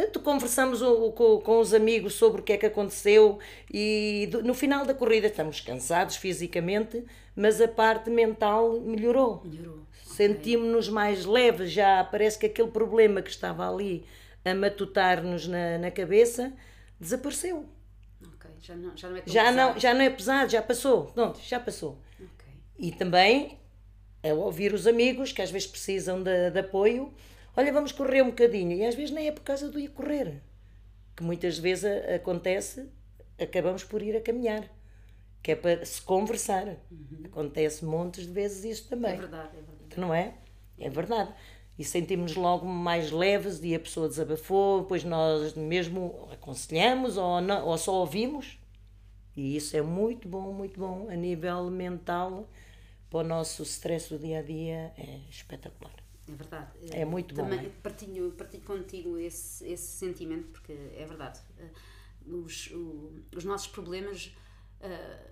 tanto 0.00 0.20
conversamos 0.20 0.80
com, 1.14 1.40
com 1.40 1.60
os 1.60 1.74
amigos 1.74 2.14
sobre 2.14 2.40
o 2.40 2.44
que 2.44 2.54
é 2.54 2.56
que 2.56 2.64
aconteceu 2.64 3.38
e 3.70 4.30
no 4.42 4.54
final 4.54 4.86
da 4.86 4.94
corrida 4.94 5.26
estamos 5.26 5.60
cansados 5.60 6.16
fisicamente, 6.16 7.04
mas 7.36 7.60
a 7.60 7.68
parte 7.68 8.08
mental 8.08 8.80
melhorou. 8.80 9.42
Melhorou. 9.44 9.80
Sentimos-nos 10.02 10.88
mais 10.88 11.26
leves, 11.26 11.70
já 11.70 12.02
parece 12.02 12.38
que 12.38 12.46
aquele 12.46 12.70
problema 12.70 13.20
que 13.20 13.28
estava 13.28 13.70
ali 13.70 14.06
a 14.42 14.54
matutar-nos 14.54 15.46
na, 15.46 15.76
na 15.76 15.90
cabeça 15.90 16.50
desapareceu. 16.98 17.66
Já 18.62 18.76
não, 18.76 18.96
já 18.96 19.08
não 19.08 19.16
é 19.16 19.18
já 19.18 19.24
pesado. 19.24 19.56
Não, 19.56 19.78
já 19.78 19.94
não 19.94 20.00
é 20.00 20.10
pesado, 20.10 20.50
já 20.50 20.62
passou. 20.62 21.06
Pronto, 21.06 21.40
já 21.42 21.60
passou. 21.60 21.98
Ok. 22.18 22.46
E 22.78 22.92
também 22.92 23.58
a 24.22 24.32
ouvir 24.32 24.72
os 24.72 24.86
amigos 24.86 25.30
que 25.32 25.42
às 25.42 25.50
vezes 25.50 25.66
precisam 25.66 26.22
de, 26.22 26.50
de 26.50 26.58
apoio 26.58 27.12
olha, 27.56 27.72
vamos 27.72 27.92
correr 27.92 28.22
um 28.22 28.30
bocadinho. 28.30 28.72
E 28.76 28.84
às 28.84 28.94
vezes 28.94 29.10
nem 29.10 29.28
é 29.28 29.32
por 29.32 29.42
causa 29.42 29.70
do 29.70 29.78
ir 29.78 29.88
correr, 29.88 30.42
que 31.16 31.22
muitas 31.22 31.58
vezes 31.58 31.84
acontece, 32.14 32.88
acabamos 33.38 33.84
por 33.84 34.02
ir 34.02 34.16
a 34.16 34.20
caminhar, 34.20 34.68
que 35.42 35.52
é 35.52 35.56
para 35.56 35.84
se 35.84 36.00
conversar. 36.02 36.66
Uhum. 36.90 37.22
Acontece 37.24 37.84
montes 37.84 38.26
de 38.26 38.32
vezes 38.32 38.64
isso 38.64 38.88
também. 38.88 39.14
É 39.14 39.16
verdade, 39.16 39.56
é 39.56 39.62
verdade. 39.62 40.00
Não 40.00 40.14
é? 40.14 40.34
É 40.78 40.88
verdade. 40.88 41.34
E 41.78 41.84
sentimos 41.84 42.34
logo 42.34 42.66
mais 42.66 43.10
leves 43.10 43.62
e 43.62 43.74
a 43.74 43.80
pessoa 43.80 44.06
desabafou, 44.06 44.82
depois 44.82 45.02
nós 45.02 45.54
mesmo 45.54 46.28
aconselhamos 46.30 47.16
ou, 47.16 47.40
não, 47.40 47.66
ou 47.66 47.78
só 47.78 47.94
ouvimos. 47.94 48.58
E 49.34 49.56
isso 49.56 49.76
é 49.76 49.80
muito 49.80 50.28
bom, 50.28 50.52
muito 50.52 50.78
bom 50.78 51.08
a 51.08 51.14
nível 51.14 51.70
mental 51.70 52.48
para 53.08 53.20
o 53.20 53.22
nosso 53.22 53.62
stress 53.62 54.10
do 54.10 54.18
dia 54.18 54.40
a 54.40 54.42
dia, 54.42 54.92
é 54.96 55.20
espetacular. 55.30 55.99
É 56.28 56.32
verdade. 56.32 56.70
É 56.92 57.04
muito 57.04 57.34
bom. 57.34 57.42
Também 57.42 57.66
é? 57.66 57.70
partilho, 57.82 58.32
partilho 58.32 58.64
contigo 58.64 59.18
esse, 59.18 59.66
esse 59.66 59.86
sentimento, 59.98 60.48
porque 60.48 60.72
é 60.72 61.04
verdade. 61.06 61.40
Eh, 61.58 61.70
os, 62.26 62.70
o, 62.72 63.12
os 63.34 63.44
nossos 63.44 63.66
problemas 63.68 64.36
uh, 64.80 65.30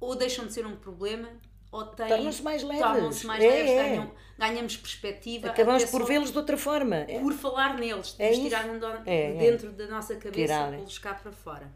ou 0.00 0.16
deixam 0.16 0.46
de 0.46 0.52
ser 0.52 0.66
um 0.66 0.76
problema 0.76 1.28
ou 1.70 1.86
tornam-se 1.86 2.42
mais 2.42 2.62
leves. 2.62 2.82
Tornam-se 2.82 3.26
mais 3.26 3.44
é, 3.44 3.48
leves, 3.48 3.70
é. 3.70 3.76
Ganham, 3.76 4.12
ganhamos 4.36 4.76
perspectiva. 4.76 5.48
Acabamos 5.48 5.84
por 5.84 6.04
vê-los 6.04 6.32
de 6.32 6.38
outra 6.38 6.56
forma. 6.56 6.96
É. 6.96 7.20
Por 7.20 7.32
falar 7.32 7.78
neles, 7.78 8.16
é 8.18 8.32
tirar 8.32 8.66
é, 9.06 9.32
dentro 9.34 9.70
da 9.72 9.86
nossa 9.86 10.16
cabeça 10.16 10.76
e 10.76 11.00
cá 11.00 11.14
para 11.14 11.30
fora. 11.30 11.72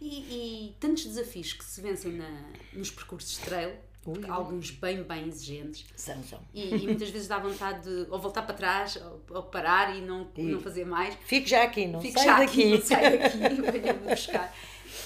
E, 0.00 0.68
e, 0.68 0.76
tantos 0.80 1.04
desafios 1.04 1.52
que 1.52 1.64
se 1.64 1.80
vencem 1.80 2.12
na, 2.12 2.44
nos 2.72 2.90
percursos 2.90 3.38
de 3.38 3.40
trail 3.40 3.74
Ui, 4.06 4.20
alguns 4.28 4.70
bem, 4.70 5.02
bem 5.02 5.28
exigentes. 5.28 5.86
São, 5.96 6.22
são. 6.22 6.40
E, 6.52 6.74
e, 6.74 6.86
muitas 6.86 7.08
vezes 7.08 7.26
dá 7.26 7.38
vontade 7.38 7.88
de 7.88 8.10
ou 8.10 8.18
voltar 8.18 8.42
para 8.42 8.54
trás 8.54 8.96
ou, 8.96 9.22
ou 9.30 9.42
parar 9.44 9.96
e 9.96 10.02
não, 10.02 10.30
e 10.36 10.42
não 10.42 10.60
fazer 10.60 10.84
mais. 10.84 11.14
Fico 11.24 11.48
já 11.48 11.62
aqui, 11.62 11.86
não 11.86 12.00
Fico 12.00 12.18
sai 12.18 12.24
já 12.24 12.38
daqui. 12.38 12.74
Aqui, 12.74 12.86
sai 12.86 13.18
daqui, 13.18 13.38
venha-me 13.72 14.08
buscar. 14.08 14.54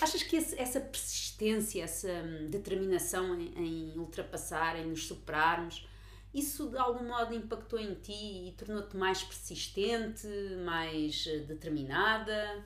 Achas 0.00 0.23
que 0.23 0.37
esse, 0.37 0.59
essa 0.59 0.81
persistência, 0.81 1.83
essa 1.83 2.09
hum, 2.09 2.49
determinação 2.50 3.35
em, 3.38 3.52
em, 3.57 3.99
ultrapassar, 3.99 4.78
em 4.78 4.87
nos 4.87 5.07
superarmos, 5.07 5.87
isso 6.35 6.69
de 6.69 6.76
algum 6.76 7.05
modo 7.05 7.35
impactou 7.35 7.78
em 7.78 7.95
ti 7.95 8.49
e 8.49 8.55
tornou-te 8.57 8.97
mais 8.97 9.23
persistente, 9.23 10.26
mais 10.64 11.26
eh, 11.26 11.38
determinada? 11.38 12.64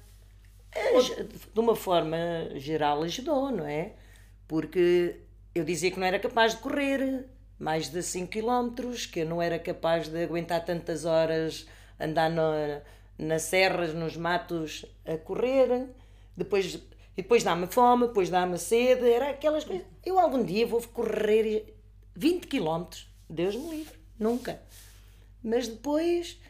De 1.55 1.61
uma 1.61 1.77
forma 1.77 2.17
geral 2.57 3.03
ajudou, 3.03 3.51
não 3.51 3.67
é? 3.67 3.95
Porque 4.49 5.21
eu 5.55 5.65
dizia 5.65 5.91
que 5.91 5.99
não 5.99 6.07
era 6.07 6.19
capaz 6.19 6.55
de 6.55 6.61
correr 6.61 7.27
mais 7.59 7.89
de 7.89 8.03
5 8.03 8.29
km, 8.29 8.75
que 9.13 9.21
eu 9.21 9.27
não 9.27 9.41
era 9.41 9.59
capaz 9.59 10.09
de 10.09 10.25
aguentar 10.25 10.65
tantas 10.65 11.05
horas 11.05 11.67
andar 11.99 12.29
na, 12.29 12.83
nas 13.17 13.43
serras, 13.43 13.95
nos 13.95 14.17
matos 14.17 14.85
a 15.07 15.17
correr. 15.17 15.89
Depois, 16.37 16.79
depois 17.17 17.45
dá-me 17.45 17.67
fome, 17.69 18.09
depois 18.09 18.29
dá-me 18.29 18.59
sede, 18.59 19.09
era 19.09 19.31
aquelas 19.31 19.65
coisas. 19.65 19.87
Eu 20.05 20.19
algum 20.19 20.43
dia 20.43 20.67
vou 20.67 20.83
correr 20.83 21.75
20 22.17 22.47
km, 22.49 22.85
Deus 23.29 23.55
me 23.55 23.71
livre, 23.71 23.95
nunca. 24.19 24.61
Mas 25.43 25.69
depois 25.69 26.41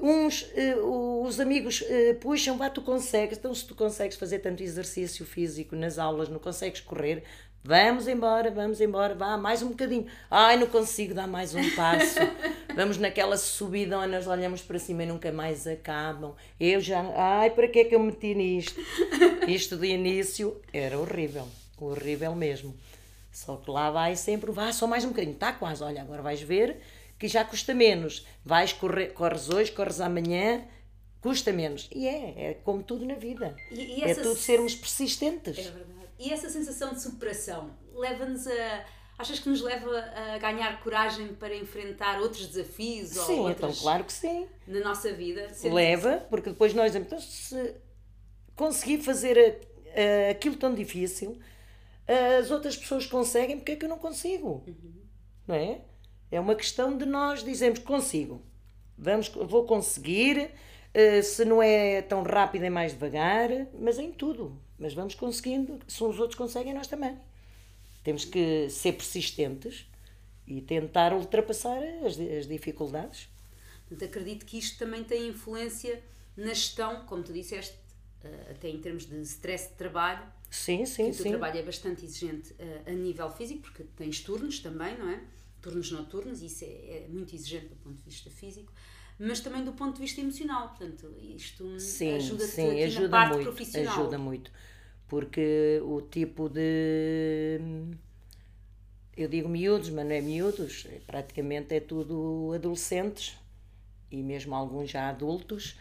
uns 0.00 0.42
uh, 0.42 1.22
os 1.24 1.38
amigos 1.38 1.80
uh, 1.82 2.14
puxam, 2.20 2.56
vá, 2.56 2.68
tu 2.68 2.82
consegues, 2.82 3.38
então 3.38 3.54
se 3.54 3.64
tu 3.64 3.74
consegues 3.74 4.16
fazer 4.16 4.40
tanto 4.40 4.62
exercício 4.62 5.24
físico 5.24 5.76
nas 5.76 5.98
aulas, 5.98 6.28
não 6.28 6.38
consegues 6.38 6.80
correr, 6.80 7.22
Vamos 7.66 8.06
embora, 8.06 8.50
vamos 8.50 8.78
embora, 8.78 9.14
vá, 9.14 9.38
mais 9.38 9.62
um 9.62 9.68
bocadinho. 9.68 10.06
Ai, 10.30 10.58
não 10.58 10.66
consigo 10.66 11.14
dar 11.14 11.26
mais 11.26 11.54
um 11.54 11.70
passo. 11.74 12.18
vamos 12.76 12.98
naquela 12.98 13.38
subidão, 13.38 14.06
nós 14.06 14.26
olhamos 14.26 14.60
para 14.60 14.78
cima 14.78 15.02
e 15.02 15.06
nunca 15.06 15.32
mais 15.32 15.66
acabam. 15.66 16.34
Eu 16.60 16.78
já, 16.78 17.00
ai, 17.16 17.48
para 17.48 17.66
que 17.66 17.78
é 17.78 17.84
que 17.84 17.94
eu 17.94 18.00
meti 18.00 18.34
nisto? 18.34 18.78
Isto 19.48 19.78
de 19.78 19.86
início 19.86 20.60
era 20.74 20.98
horrível, 20.98 21.48
horrível 21.80 22.34
mesmo. 22.34 22.76
Só 23.32 23.56
que 23.56 23.70
lá 23.70 23.90
vai 23.90 24.14
sempre, 24.14 24.52
vá, 24.52 24.70
só 24.70 24.86
mais 24.86 25.02
um 25.06 25.08
bocadinho, 25.08 25.32
está 25.32 25.50
quase, 25.50 25.82
olha, 25.82 26.02
agora 26.02 26.20
vais 26.20 26.42
ver 26.42 26.76
que 27.18 27.26
já 27.26 27.46
custa 27.46 27.72
menos. 27.72 28.26
Vais 28.44 28.74
correr, 28.74 29.14
corres 29.14 29.48
hoje, 29.48 29.72
corres 29.72 30.02
amanhã, 30.02 30.62
custa 31.18 31.50
menos. 31.50 31.88
E 31.94 32.06
é, 32.06 32.50
é 32.50 32.54
como 32.62 32.82
tudo 32.82 33.06
na 33.06 33.14
vida. 33.14 33.56
E, 33.70 34.00
e 34.00 34.02
é 34.02 34.14
tudo 34.14 34.36
sermos 34.36 34.74
persistentes. 34.74 35.58
É 35.58 35.62
verdade. 35.62 36.03
E 36.24 36.32
essa 36.32 36.48
sensação 36.48 36.94
de 36.94 37.02
superação 37.02 37.70
leva-nos 37.92 38.46
a. 38.46 38.84
Achas 39.16 39.38
que 39.38 39.48
nos 39.48 39.60
leva 39.60 39.96
a 39.96 40.38
ganhar 40.38 40.82
coragem 40.82 41.34
para 41.34 41.54
enfrentar 41.54 42.20
outros 42.20 42.48
desafios? 42.48 43.10
Sim, 43.10 43.40
ou 43.40 43.50
então 43.50 43.72
claro 43.72 44.02
que 44.02 44.12
sim. 44.12 44.48
Na 44.66 44.80
nossa 44.80 45.12
vida? 45.12 45.52
Leva, 45.62 46.14
assim? 46.16 46.26
porque 46.28 46.50
depois 46.50 46.74
nós, 46.74 46.96
então, 46.96 47.20
se 47.20 47.76
conseguir 48.56 48.98
fazer 49.02 49.60
aquilo 50.28 50.56
tão 50.56 50.74
difícil, 50.74 51.38
as 52.40 52.50
outras 52.50 52.76
pessoas 52.76 53.06
conseguem, 53.06 53.58
porque 53.58 53.72
é 53.72 53.76
que 53.76 53.84
eu 53.84 53.88
não 53.88 53.98
consigo? 53.98 54.64
Uhum. 54.66 54.94
Não 55.46 55.54
é? 55.54 55.82
É 56.30 56.40
uma 56.40 56.56
questão 56.56 56.96
de 56.96 57.06
nós 57.06 57.44
dizermos 57.44 57.78
consigo. 57.78 58.42
Vamos, 58.98 59.28
vou 59.28 59.64
conseguir, 59.64 60.50
uh, 60.94 61.22
se 61.22 61.44
não 61.44 61.62
é 61.62 62.02
tão 62.02 62.22
rápido 62.24 62.64
é 62.64 62.70
mais 62.70 62.92
devagar, 62.92 63.48
mas 63.78 63.98
em 63.98 64.10
tudo. 64.10 64.60
Mas 64.78 64.92
vamos 64.94 65.14
conseguindo, 65.14 65.78
se 65.86 66.02
os 66.02 66.18
outros 66.18 66.36
conseguem, 66.36 66.74
nós 66.74 66.86
também. 66.86 67.16
Temos 68.02 68.24
que 68.24 68.68
ser 68.68 68.92
persistentes 68.92 69.86
e 70.46 70.60
tentar 70.60 71.12
ultrapassar 71.12 71.82
as, 72.04 72.18
as 72.18 72.46
dificuldades. 72.46 73.28
Portanto, 73.88 74.08
acredito 74.08 74.44
que 74.44 74.58
isto 74.58 74.78
também 74.78 75.04
tem 75.04 75.28
influência 75.28 76.02
na 76.36 76.52
gestão, 76.52 77.06
como 77.06 77.22
tu 77.22 77.32
disseste, 77.32 77.78
eh, 78.22 78.50
até 78.50 78.68
em 78.68 78.78
termos 78.80 79.06
de 79.06 79.20
stress 79.22 79.68
de 79.68 79.74
trabalho. 79.74 80.26
Sim, 80.50 80.84
sim, 80.84 81.12
sim. 81.12 81.28
O 81.28 81.30
trabalho 81.30 81.58
é 81.58 81.62
bastante 81.62 82.04
exigente 82.04 82.54
eh, 82.58 82.82
a 82.86 82.92
nível 82.92 83.30
físico, 83.30 83.62
porque 83.62 83.84
tens 83.96 84.20
turnos 84.20 84.58
também, 84.58 84.98
não 84.98 85.08
é? 85.08 85.22
Turnos 85.62 85.90
noturnos, 85.90 86.42
e 86.42 86.46
isso 86.46 86.64
é, 86.64 87.04
é 87.04 87.06
muito 87.08 87.34
exigente 87.34 87.66
do 87.66 87.76
ponto 87.76 87.96
de 87.96 88.02
vista 88.02 88.30
físico 88.30 88.72
mas 89.18 89.40
também 89.40 89.64
do 89.64 89.72
ponto 89.72 89.94
de 89.94 90.00
vista 90.00 90.20
emocional. 90.20 90.68
Portanto, 90.68 91.14
isto 91.20 91.66
ajuda-te 92.16 92.60
ajuda 92.60 93.08
na 93.08 93.10
parte 93.10 93.34
muito, 93.34 93.44
profissional. 93.44 94.00
Ajuda 94.00 94.18
muito, 94.18 94.50
porque 95.08 95.80
o 95.84 96.00
tipo 96.02 96.48
de. 96.48 97.60
Eu 99.16 99.28
digo 99.28 99.48
miúdos, 99.48 99.90
mas 99.90 100.04
não 100.04 100.12
é 100.12 100.20
miúdos, 100.20 100.86
é, 100.90 100.98
praticamente 101.06 101.72
é 101.72 101.78
tudo 101.78 102.52
adolescentes 102.52 103.36
e 104.10 104.22
mesmo 104.22 104.54
alguns 104.54 104.90
já 104.90 105.08
adultos, 105.08 105.78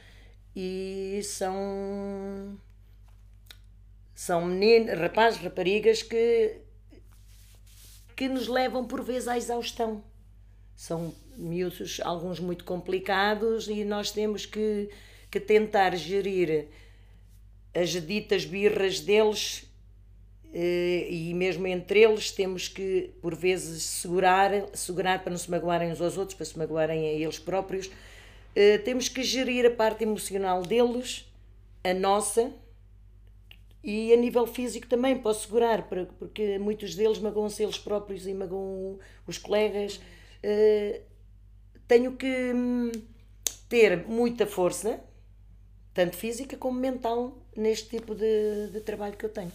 e 0.55 1.21
são. 1.23 2.57
São 4.13 4.45
meninos, 4.45 4.97
rapazes, 4.99 5.41
raparigas 5.41 6.03
que, 6.03 6.61
que 8.15 8.29
nos 8.29 8.47
levam 8.47 8.85
por 8.85 9.01
vezes 9.01 9.27
à 9.27 9.35
exaustão. 9.35 10.03
São 10.75 11.13
miúdos, 11.37 11.99
alguns 12.03 12.39
muito 12.39 12.63
complicados, 12.63 13.67
e 13.67 13.83
nós 13.83 14.11
temos 14.11 14.45
que, 14.45 14.89
que 15.31 15.39
tentar 15.39 15.95
gerir 15.95 16.67
as 17.73 17.89
ditas 17.89 18.45
birras 18.45 18.99
deles 18.99 19.69
eh, 20.53 21.07
e 21.09 21.33
mesmo 21.33 21.65
entre 21.65 22.01
eles 22.03 22.31
temos 22.31 22.67
que 22.67 23.11
por 23.21 23.35
vezes 23.35 23.83
segurar, 23.83 24.51
segurar 24.73 25.23
para 25.23 25.31
não 25.31 25.37
se 25.37 25.49
magoarem 25.49 25.91
uns 25.91 25.99
aos 25.99 26.17
outros, 26.17 26.35
para 26.35 26.45
se 26.45 26.57
magoarem 26.57 27.07
a 27.07 27.11
eles 27.13 27.39
próprios. 27.39 27.89
Eh, 28.55 28.77
temos 28.77 29.09
que 29.09 29.23
gerir 29.23 29.65
a 29.65 29.71
parte 29.71 30.03
emocional 30.03 30.61
deles, 30.61 31.25
a 31.83 31.93
nossa, 31.93 32.53
E 33.83 34.13
a 34.13 34.15
nível 34.15 34.47
físico 34.47 34.87
também 34.87 35.17
posso 35.17 35.41
segurar, 35.41 35.89
porque 36.17 36.57
muitos 36.57 36.95
deles 36.95 37.19
magoam-se 37.19 37.63
eles 37.63 37.77
próprios 37.77 38.25
e 38.25 38.33
magoam 38.33 38.97
os 39.27 39.37
colegas. 39.37 39.99
Tenho 41.87 42.15
que 42.15 42.51
hum, 42.53 42.91
ter 43.69 44.05
muita 44.07 44.45
força, 44.45 44.99
tanto 45.93 46.15
física 46.15 46.57
como 46.57 46.79
mental, 46.79 47.37
neste 47.55 47.89
tipo 47.89 48.15
de, 48.15 48.69
de 48.71 48.79
trabalho 48.81 49.15
que 49.15 49.25
eu 49.25 49.29
tenho. 49.29 49.51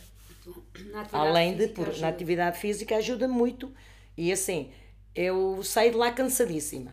Além 1.12 1.56
de, 1.56 1.68
por, 1.68 1.88
ajuda. 1.88 2.00
na 2.02 2.08
atividade 2.08 2.58
física, 2.58 2.96
ajuda 2.96 3.28
muito. 3.28 3.72
E 4.16 4.32
assim, 4.32 4.70
eu 5.14 5.62
saio 5.62 5.92
de 5.92 5.96
lá 5.96 6.12
cansadíssima. 6.12 6.92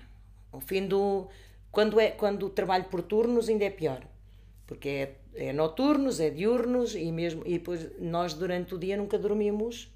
Ao 0.52 0.60
fim 0.60 0.88
do. 0.88 1.28
Quando, 1.72 2.00
é, 2.00 2.12
quando 2.12 2.50
trabalho 2.50 2.86
por 2.86 3.02
turnos, 3.02 3.50
ainda 3.50 3.66
é 3.66 3.70
pior. 3.70 4.02
Porque 4.66 4.90
é, 4.90 5.16
é 5.36 5.54
noturnos, 5.54 6.20
é 6.20 6.30
diurnos 6.30 6.96
e 6.96 7.12
mesmo. 7.12 7.44
E 7.46 7.54
depois 7.54 7.88
nós 8.00 8.34
durante 8.34 8.74
o 8.74 8.78
dia 8.78 8.98
nunca 8.98 9.18
dormimos 9.18 9.90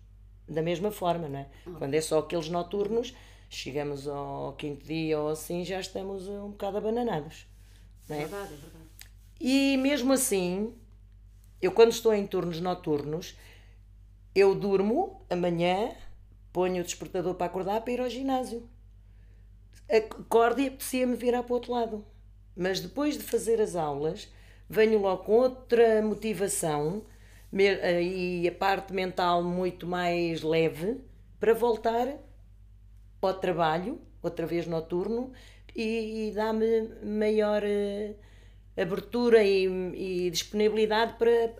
da 0.47 0.61
mesma 0.61 0.91
forma, 0.91 1.29
não 1.29 1.39
é? 1.39 1.47
Quando 1.77 1.93
é 1.93 2.01
só 2.01 2.19
aqueles 2.19 2.49
noturnos, 2.49 3.13
chegamos 3.49 4.07
ao 4.07 4.53
quinto 4.53 4.85
dia 4.85 5.19
ou 5.19 5.29
assim, 5.29 5.65
já 5.65 5.79
estamos 5.79 6.27
um 6.27 6.51
bocado 6.51 6.77
abananados. 6.77 7.47
É 8.09 8.17
verdade, 8.17 8.53
é 8.53 8.57
verdade. 8.57 8.89
E 9.39 9.77
mesmo 9.77 10.13
assim, 10.13 10.73
eu 11.61 11.71
quando 11.71 11.91
estou 11.91 12.13
em 12.13 12.25
turnos 12.27 12.61
noturnos, 12.61 13.35
eu 14.35 14.53
durmo 14.53 15.25
amanhã, 15.29 15.95
ponho 16.53 16.81
o 16.81 16.85
despertador 16.85 17.35
para 17.35 17.47
acordar 17.47 17.81
para 17.81 17.93
ir 17.93 18.01
ao 18.01 18.09
ginásio. 18.09 18.69
Acordo 19.89 20.61
e 20.61 20.67
apetecia-me 20.67 21.15
virar 21.15 21.43
para 21.43 21.51
o 21.51 21.55
outro 21.55 21.71
lado. 21.71 22.05
Mas 22.55 22.79
depois 22.79 23.17
de 23.17 23.23
fazer 23.23 23.59
as 23.59 23.75
aulas, 23.75 24.31
venho 24.69 24.99
logo 24.99 25.23
com 25.23 25.33
outra 25.33 26.01
motivação 26.01 27.03
eh, 27.51 28.03
e 28.03 28.47
a 28.47 28.51
parte 28.51 28.93
mental 28.93 29.43
muito 29.43 29.87
mais 29.87 30.43
leve 30.43 31.01
para 31.39 31.53
voltar 31.53 32.07
ao 33.27 33.33
trabalho, 33.33 33.99
outra 34.21 34.45
vez 34.45 34.65
noturno, 34.67 35.31
e, 35.75 36.29
e 36.29 36.31
dá-me 36.33 36.89
maior 37.03 37.61
eh, 37.63 38.15
abertura 38.77 39.43
e, 39.43 39.65
e 40.25 40.29
disponibilidade 40.31 41.13
para, 41.17 41.53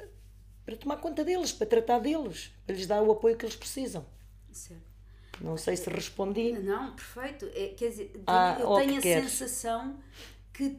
para 0.66 0.76
tomar 0.76 0.98
conta 0.98 1.24
deles, 1.24 1.52
para 1.52 1.68
tratar 1.68 2.00
deles, 2.00 2.52
para 2.66 2.76
lhes 2.76 2.88
dar 2.88 3.02
o 3.02 3.12
apoio 3.12 3.36
que 3.38 3.46
eles 3.46 3.56
precisam. 3.56 4.06
Certo. 4.52 4.90
Não 5.42 5.56
sei 5.56 5.78
se 5.78 5.90
respondi. 5.90 6.52
Não, 6.54 6.94
perfeito. 6.96 7.46
É, 7.54 7.68
quer 7.70 7.90
dizer, 7.90 8.12
Ah, 8.28 8.58
eu 8.60 8.76
tenho 8.76 8.98
a 8.98 9.02
queres. 9.02 9.32
sensação 9.32 9.98
que 10.54 10.78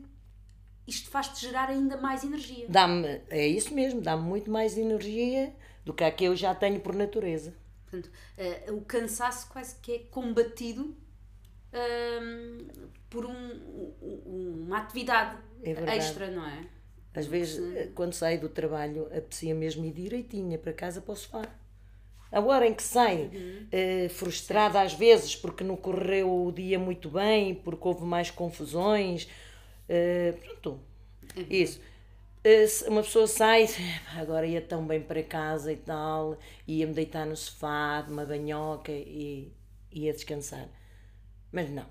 isto 0.87 1.08
faz-te 1.08 1.40
gerar 1.46 1.70
ainda 1.70 1.96
mais 1.96 2.25
energia. 2.25 2.66
Dá-me, 2.68 3.22
é 3.30 3.46
isso 3.46 3.72
mesmo, 3.72 4.00
dá-me 4.02 4.22
muito 4.22 4.50
mais 4.50 4.76
energia 4.76 5.54
do 5.84 5.94
que 5.94 6.04
a 6.04 6.10
que 6.10 6.25
eu 6.25 6.37
já 6.37 6.54
tenho 6.54 6.78
por 6.80 6.94
natureza. 6.94 7.54
Portanto, 7.90 8.11
eh, 8.38 8.66
o 8.70 8.80
cansaço 8.82 9.49
quase 9.49 9.76
que 9.80 9.92
é 9.92 9.99
combatido 10.11 10.97
hum, 11.73 12.59
por 13.09 13.26
um- 13.26 13.92
um- 14.02 14.64
uma 14.66 14.78
atividade 14.78 15.37
É 15.62 15.97
extra, 15.97 16.30
não 16.30 16.47
é? 16.47 16.64
Às 17.14 17.26
vezes, 17.26 17.59
eh, 17.76 17.88
quando 17.94 18.12
saio 18.12 18.40
do 18.40 18.49
trabalho, 18.49 19.06
apetecia 19.06 19.54
mesmo 19.54 19.85
ir 19.85 19.92
direitinha 19.92 20.59
para 20.59 20.73
casa 20.73 21.00
para 21.00 21.12
o 21.12 21.16
sofá. 21.16 21.42
A 22.32 22.40
hora 22.40 22.66
em 22.66 22.75
que 22.75 22.82
sai, 22.82 23.30
eh, 23.73 24.09
frustrada 24.09 24.80
às 24.80 24.94
vezes 24.94 25.35
porque 25.35 25.64
não 25.64 25.76
correu 25.76 26.47
o 26.47 26.52
dia 26.52 26.78
muito 26.78 27.11
bem, 27.11 27.54
porque 27.56 27.87
houve 27.88 28.04
mais 28.04 28.30
confusões, 28.30 29.28
eh, 29.88 30.32
pronto, 30.44 30.80
isso. 31.49 31.80
Eh, 32.44 32.66
uma 32.88 33.02
pessoa 33.02 33.26
sai, 33.26 33.66
"Ah, 34.14 34.20
agora 34.20 34.46
ia 34.46 34.61
tão 34.62 34.87
bem 34.87 35.03
para 35.03 35.22
casa 35.22 35.72
e 35.72 35.76
tal, 35.76 36.38
ia-me 36.66 36.94
deitar 36.94 37.26
no 37.26 37.37
sofá, 37.37 38.00
de 38.03 38.11
uma 38.12 38.24
banhoca 38.24 38.92
e 38.92 39.53
ia 39.92 40.12
descansar. 40.12 40.68
Mas 41.53 41.70
não 41.70 41.87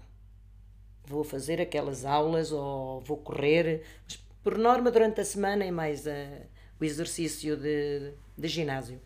vou 1.05 1.23
fazer 1.23 1.59
aquelas 1.61 2.05
aulas 2.05 2.51
ou 2.51 3.01
vou 3.01 3.17
correr. 3.17 3.83
Mas, 4.05 4.17
por 4.43 4.57
norma, 4.57 4.91
durante 4.91 5.21
a 5.21 5.25
semana 5.25 5.63
é 5.65 5.71
mais 5.71 6.05
eh, 6.07 6.47
o 6.79 6.85
exercício 6.85 7.57
de, 7.57 8.13
de 8.37 8.47
ginásio. 8.47 8.99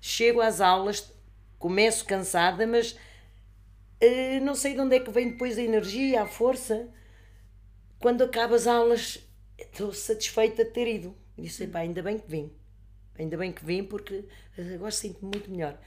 Chego 0.00 0.40
às 0.40 0.60
aulas, 0.60 1.12
começo 1.58 2.04
cansada, 2.04 2.66
mas 2.66 2.96
eh, 4.00 4.40
não 4.40 4.54
sei 4.54 4.74
de 4.74 4.80
onde 4.80 4.96
é 4.96 5.00
que 5.00 5.10
vem 5.10 5.30
depois 5.30 5.58
a 5.58 5.62
energia, 5.62 6.22
a 6.22 6.26
força. 6.26 6.88
Quando 7.98 8.22
acabo 8.22 8.54
as 8.54 8.66
aulas, 8.66 9.18
estou 9.66 9.92
satisfeita 9.92 10.64
de 10.64 10.70
ter 10.70 10.86
ido. 10.88 11.14
E 11.36 11.42
disse, 11.42 11.66
pá, 11.66 11.80
ainda 11.80 12.02
bem 12.02 12.18
que 12.18 12.28
vim. 12.30 12.52
Ainda 13.18 13.36
bem 13.36 13.52
que 13.52 13.64
vim 13.64 13.84
porque 13.84 14.24
agora 14.74 14.90
sinto-me 14.90 15.30
muito 15.30 15.50
melhor. 15.50 15.78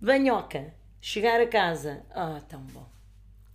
Banhoca, 0.00 0.74
chegar 1.00 1.40
a 1.40 1.46
casa, 1.46 2.04
ah, 2.10 2.40
tão 2.48 2.62
bom. 2.62 2.86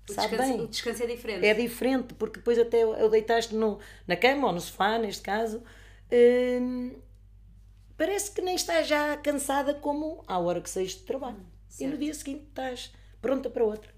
O 0.07 0.13
Sabe 0.13 0.35
descanso, 0.35 0.53
bem? 0.53 0.61
o 0.63 0.67
descanso 0.67 1.03
é 1.03 1.07
diferente. 1.07 1.45
É 1.45 1.53
diferente, 1.53 2.13
porque 2.15 2.39
depois 2.39 2.59
até 2.59 2.81
eu 2.83 3.09
deitaste 3.09 3.55
no, 3.55 3.79
na 4.07 4.15
cama 4.17 4.47
ou 4.47 4.53
no 4.53 4.59
sofá, 4.61 4.97
neste 4.97 5.21
caso, 5.23 5.63
hum, 6.11 6.95
parece 7.97 8.31
que 8.31 8.41
nem 8.41 8.55
estás 8.55 8.87
já 8.87 9.15
cansada 9.17 9.73
como 9.73 10.23
à 10.27 10.39
hora 10.39 10.61
que 10.61 10.69
saís 10.69 10.91
de 10.91 11.03
trabalho. 11.03 11.45
E 11.79 11.87
no 11.87 11.97
Certo. 11.97 11.97
dia 11.97 12.13
seguinte 12.13 12.45
estás 12.49 12.91
pronta 13.21 13.49
para 13.49 13.63
outra. 13.63 13.91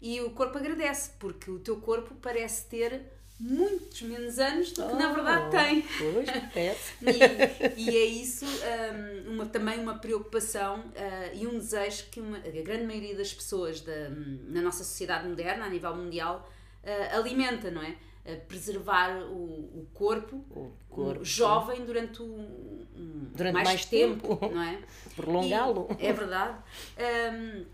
E 0.00 0.20
o 0.20 0.30
corpo 0.32 0.58
agradece, 0.58 1.10
porque 1.18 1.50
o 1.50 1.58
teu 1.58 1.80
corpo 1.80 2.14
parece 2.16 2.66
ter 2.66 3.10
muitos 3.40 4.02
menos 4.02 4.38
anos 4.38 4.72
do 4.72 4.86
que 4.86 4.92
na 4.94 5.12
verdade 5.12 5.44
Oh, 5.46 5.50
tem. 5.50 5.82
Pois. 5.82 6.28
E, 7.76 7.80
e 7.82 7.96
é 7.96 8.04
isso 8.04 8.44
hum, 8.46 9.32
uma, 9.34 9.46
também 9.46 9.78
uma 9.80 9.98
preocupação 9.98 10.84
ah, 10.96 11.30
e 11.34 11.46
um 11.46 11.58
desejo 11.58 12.06
que 12.10 12.20
uma- 12.20 12.38
a 12.38 12.62
grande 12.62 12.84
maioria 12.84 13.16
das 13.16 13.32
pessoas 13.34 13.80
da, 13.80 14.08
na 14.48 14.62
nossa 14.62 14.84
sociedade 14.84 15.28
moderna, 15.28 15.64
a 15.66 15.68
nível 15.68 15.94
mundial, 15.96 16.48
ah, 16.84 17.16
alimenta, 17.16 17.70
não 17.70 17.82
é? 17.82 17.96
Ah, 18.26 18.36
preservar 18.48 19.18
o, 19.26 19.34
o 19.80 19.86
corpo, 19.92 20.36
O 20.50 20.72
corpo, 20.88 21.24
jovem 21.24 21.84
durante 21.84 22.22
o, 22.22 22.24
um- 22.26 23.28
Durante 23.34 23.54
mais 23.54 23.84
tempo. 23.84 24.38
não 24.40 24.62
é? 24.62 24.78
Prolongá-lo. 25.16 25.88
É 25.98 26.12
verdade. 26.12 26.56
Hum, 26.98 27.64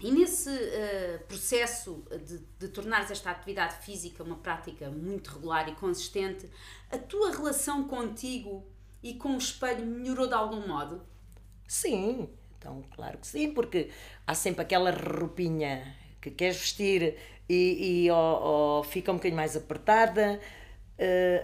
e 0.00 0.10
nesse 0.10 0.50
uh, 0.50 1.18
processo 1.26 2.04
de, 2.26 2.38
de 2.58 2.68
tornares 2.68 3.10
esta 3.10 3.30
atividade 3.30 3.76
física 3.84 4.22
uma 4.22 4.36
prática 4.36 4.90
muito 4.90 5.30
regular 5.30 5.68
e 5.68 5.74
consistente, 5.74 6.48
a 6.90 6.98
tua 6.98 7.30
relação 7.30 7.88
contigo 7.88 8.66
e 9.02 9.14
com 9.14 9.34
o 9.34 9.38
espelho 9.38 9.86
melhorou 9.86 10.26
de 10.26 10.34
algum 10.34 10.66
modo? 10.66 11.02
Sim, 11.66 12.28
então 12.58 12.84
claro 12.94 13.18
que 13.18 13.26
sim, 13.26 13.52
porque 13.52 13.90
há 14.26 14.34
sempre 14.34 14.62
aquela 14.62 14.90
roupinha 14.90 15.96
que 16.20 16.30
queres 16.30 16.58
vestir 16.58 17.16
e, 17.48 18.06
e 18.06 18.84
fica 18.88 19.10
um 19.10 19.16
bocadinho 19.16 19.36
mais 19.36 19.56
apertada. 19.56 20.40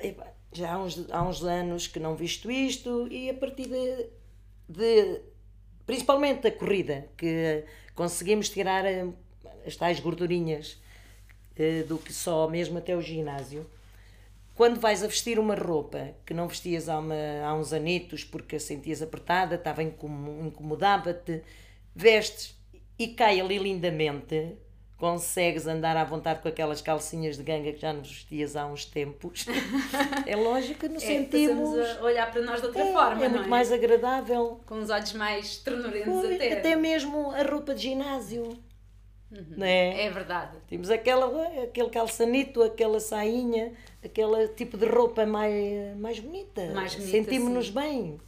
Epá, 0.02 0.32
já 0.52 0.74
há 0.74 0.78
uns, 0.78 1.10
há 1.10 1.22
uns 1.22 1.42
anos 1.42 1.86
que 1.86 1.98
não 1.98 2.14
visto 2.14 2.50
isto 2.50 3.08
e 3.08 3.30
a 3.30 3.34
partir 3.34 3.68
de, 3.68 4.10
de 4.68 5.20
principalmente 5.86 6.42
da 6.42 6.50
corrida, 6.50 7.08
que 7.16 7.64
conseguimos 7.94 8.48
tirar 8.48 8.84
eh, 8.84 9.06
as 9.66 9.76
tais 9.76 10.00
gordurinhas 10.00 10.78
eh, 11.56 11.84
do 11.88 11.98
que 11.98 12.12
só 12.12 12.48
mesmo 12.48 12.78
até 12.78 12.96
o 12.96 13.00
ginásio. 13.00 13.66
Quando 14.54 14.78
vais 14.78 15.02
a 15.02 15.06
vestir 15.06 15.38
uma 15.38 15.54
roupa 15.54 16.10
que 16.26 16.34
não 16.34 16.46
vestias 16.46 16.88
há, 16.88 16.98
uma, 16.98 17.14
há 17.44 17.54
uns 17.54 17.72
anitos 17.72 18.22
porque 18.22 18.56
a 18.56 18.60
sentias 18.60 19.00
apertada, 19.00 19.54
estava 19.54 19.82
incomo- 19.82 20.46
incomodava-te, 20.46 21.42
vestes 21.94 22.54
e 22.98 23.08
cai 23.08 23.40
ali 23.40 23.58
lindamente, 23.58 24.56
consegues 25.02 25.66
andar 25.66 25.96
à 25.96 26.04
vontade 26.04 26.40
com 26.40 26.46
aquelas 26.48 26.80
calcinhas 26.80 27.36
de 27.36 27.42
ganga 27.42 27.72
que 27.72 27.80
já 27.80 27.92
nos 27.92 28.06
vestias 28.08 28.54
há 28.54 28.64
uns 28.66 28.84
tempos. 28.84 29.44
é 30.24 30.36
lógico 30.36 30.78
que 30.78 30.88
nos 30.88 31.02
É, 31.02 31.06
sentimos. 31.08 31.76
a 31.98 32.02
olhar 32.04 32.30
para 32.30 32.40
nós 32.42 32.60
de 32.60 32.68
outra 32.68 32.82
É, 32.84 32.92
forma, 32.92 33.24
é 33.24 33.28
muito 33.28 33.44
é? 33.46 33.48
mais 33.48 33.72
agradável. 33.72 34.60
Com 34.64 34.78
os 34.78 34.90
olhos 34.90 35.12
mais 35.14 35.56
ternurentos 35.56 36.24
até. 36.24 36.52
até 36.52 36.76
mesmo 36.76 37.32
a 37.32 37.42
roupa 37.42 37.74
de 37.74 37.82
ginásio. 37.82 38.56
Não 39.28 39.66
é? 39.66 40.04
É 40.04 40.10
verdade. 40.10 40.56
Temos 40.68 40.88
aquela, 40.88 41.48
aquele 41.64 41.90
calçanito, 41.90 42.62
aquela 42.62 43.00
sainha, 43.00 43.72
aquele 44.04 44.46
tipo 44.50 44.76
de 44.78 44.86
roupa 44.86 45.26
mais, 45.26 45.96
mais 45.96 46.20
bonita. 46.20 46.64
Mais 46.72 46.94
bonita, 46.94 47.10
Sentimos-nos 47.10 47.66
sim. 47.66 47.72
bem 47.72 48.20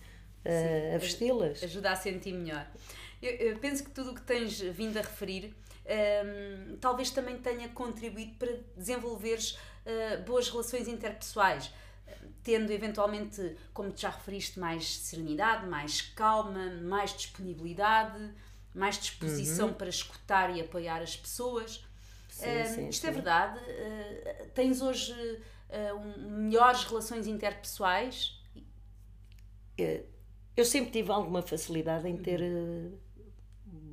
uh, 0.44 0.94
a 0.96 0.98
vesti-las. 0.98 1.62
ajuda 1.62 1.92
a 1.92 1.94
sentir 1.94 2.32
melhor. 2.32 2.66
Eu, 3.22 3.30
eu 3.30 3.58
penso 3.58 3.84
que 3.84 3.90
tudo 3.92 4.10
o 4.10 4.14
que 4.16 4.22
tens 4.22 4.58
vindo 4.60 4.96
a 4.98 5.02
referir 5.02 5.54
hum, 5.86 6.76
talvez 6.80 7.10
também 7.10 7.38
tenha 7.38 7.68
contribuído 7.68 8.34
para 8.38 8.52
desenvolveres 8.76 9.58
ah, 9.86 10.16
boas 10.26 10.48
relações 10.48 10.88
interpessoais, 10.88 11.70
tendo 12.42 12.70
eventualmente, 12.72 13.56
como 13.72 13.92
tu 13.92 14.00
já 14.00 14.10
referiste, 14.10 14.58
mais 14.58 14.96
serenidade, 14.98 15.66
mais 15.66 16.00
calma, 16.00 16.70
mais 16.82 17.14
disponibilidade, 17.16 18.32
mais 18.74 18.98
disposição 18.98 19.72
para 19.72 19.88
escutar 19.88 20.54
e 20.54 20.60
apoiar 20.60 21.00
as 21.02 21.16
pessoas. 21.16 21.76
Uhum. 21.78 21.84
Sim, 22.28 22.50
Hum, 22.60 22.64
sim, 22.64 22.88
isto 22.88 23.06
é 23.06 23.10
sim. 23.10 23.14
verdade? 23.14 23.58
Ah, 23.60 24.44
tens 24.54 24.82
hoje 24.82 25.14
ah, 25.70 25.94
um- 25.94 26.30
melhores 26.46 26.84
relações 26.84 27.26
interpessoais? 27.26 28.40
eu 30.56 30.64
sempre 30.64 30.90
tive 30.92 31.10
alguma 31.10 31.42
facilidade 31.42 32.08
em 32.08 32.16
ter 32.16 32.40
uh, 32.40 32.98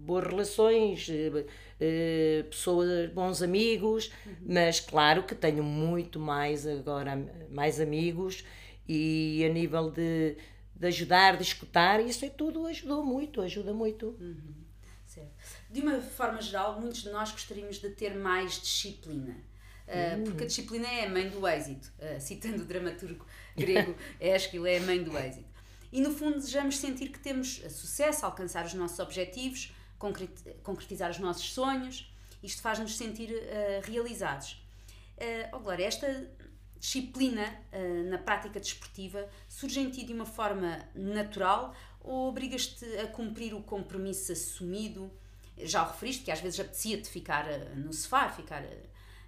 boas 0.05 0.25
relações, 0.25 1.07
uh, 1.07 1.39
uh, 1.39 2.43
pessoas, 2.49 3.09
bons 3.11 3.41
amigos, 3.41 4.11
uhum. 4.25 4.35
mas 4.47 4.79
claro 4.79 5.23
que 5.23 5.35
tenho 5.35 5.63
muito 5.63 6.19
mais 6.19 6.65
agora, 6.67 7.17
mais 7.49 7.79
amigos 7.79 8.43
e 8.87 9.45
a 9.45 9.49
nível 9.53 9.89
de, 9.89 10.35
de 10.75 10.87
ajudar, 10.87 11.37
de 11.37 11.43
escutar, 11.43 12.03
isso 12.03 12.25
é 12.25 12.29
tudo 12.29 12.65
ajudou 12.67 13.03
muito, 13.03 13.41
ajuda 13.41 13.73
muito. 13.73 14.15
Uhum. 14.19 14.61
De 15.69 15.81
uma 15.81 15.99
forma 15.99 16.41
geral, 16.41 16.79
muitos 16.79 17.03
de 17.03 17.09
nós 17.09 17.31
gostaríamos 17.31 17.77
de 17.77 17.89
ter 17.89 18.15
mais 18.15 18.59
disciplina. 18.61 19.35
Uh, 19.87 20.23
porque 20.23 20.43
a 20.45 20.47
disciplina 20.47 20.87
é 20.87 21.05
a 21.05 21.09
mãe 21.09 21.29
do 21.29 21.45
êxito. 21.45 21.91
Uh, 21.99 22.19
citando 22.19 22.63
o 22.63 22.65
dramaturgo 22.65 23.25
grego 23.55 23.95
Esquilo, 24.19 24.67
é 24.67 24.77
a 24.77 24.81
mãe 24.81 25.03
do 25.03 25.17
êxito. 25.17 25.49
E 25.91 25.99
no 25.99 26.13
fundo 26.13 26.35
desejamos 26.35 26.77
sentir 26.77 27.09
que 27.09 27.19
temos 27.19 27.61
sucesso, 27.69 28.25
alcançar 28.25 28.65
os 28.65 28.73
nossos 28.73 28.99
objetivos, 28.99 29.73
concretizar 30.63 31.11
os 31.11 31.19
nossos 31.19 31.53
sonhos. 31.53 32.11
Isto 32.41 32.61
faz-nos 32.61 32.97
sentir 32.97 33.31
uh, 33.31 33.81
realizados. 33.83 34.63
Uh, 35.17 35.55
oh 35.55 35.59
Glória, 35.59 35.85
esta 35.85 36.27
disciplina 36.79 37.43
uh, 37.71 38.09
na 38.09 38.17
prática 38.17 38.59
desportiva 38.59 39.29
surge 39.47 39.79
em 39.79 39.91
ti 39.91 40.03
de 40.03 40.13
uma 40.13 40.25
forma 40.25 40.79
natural 40.95 41.75
ou 41.99 42.29
obrigas-te 42.29 42.85
a 42.97 43.07
cumprir 43.07 43.53
o 43.53 43.61
compromisso 43.61 44.31
assumido? 44.31 45.11
Já 45.57 45.83
o 45.83 45.91
referiste 45.91 46.23
que 46.23 46.31
às 46.31 46.39
vezes 46.39 46.59
apetecia-te 46.59 47.07
ficar 47.07 47.45
no 47.75 47.93
sofá, 47.93 48.29
ficar 48.29 48.63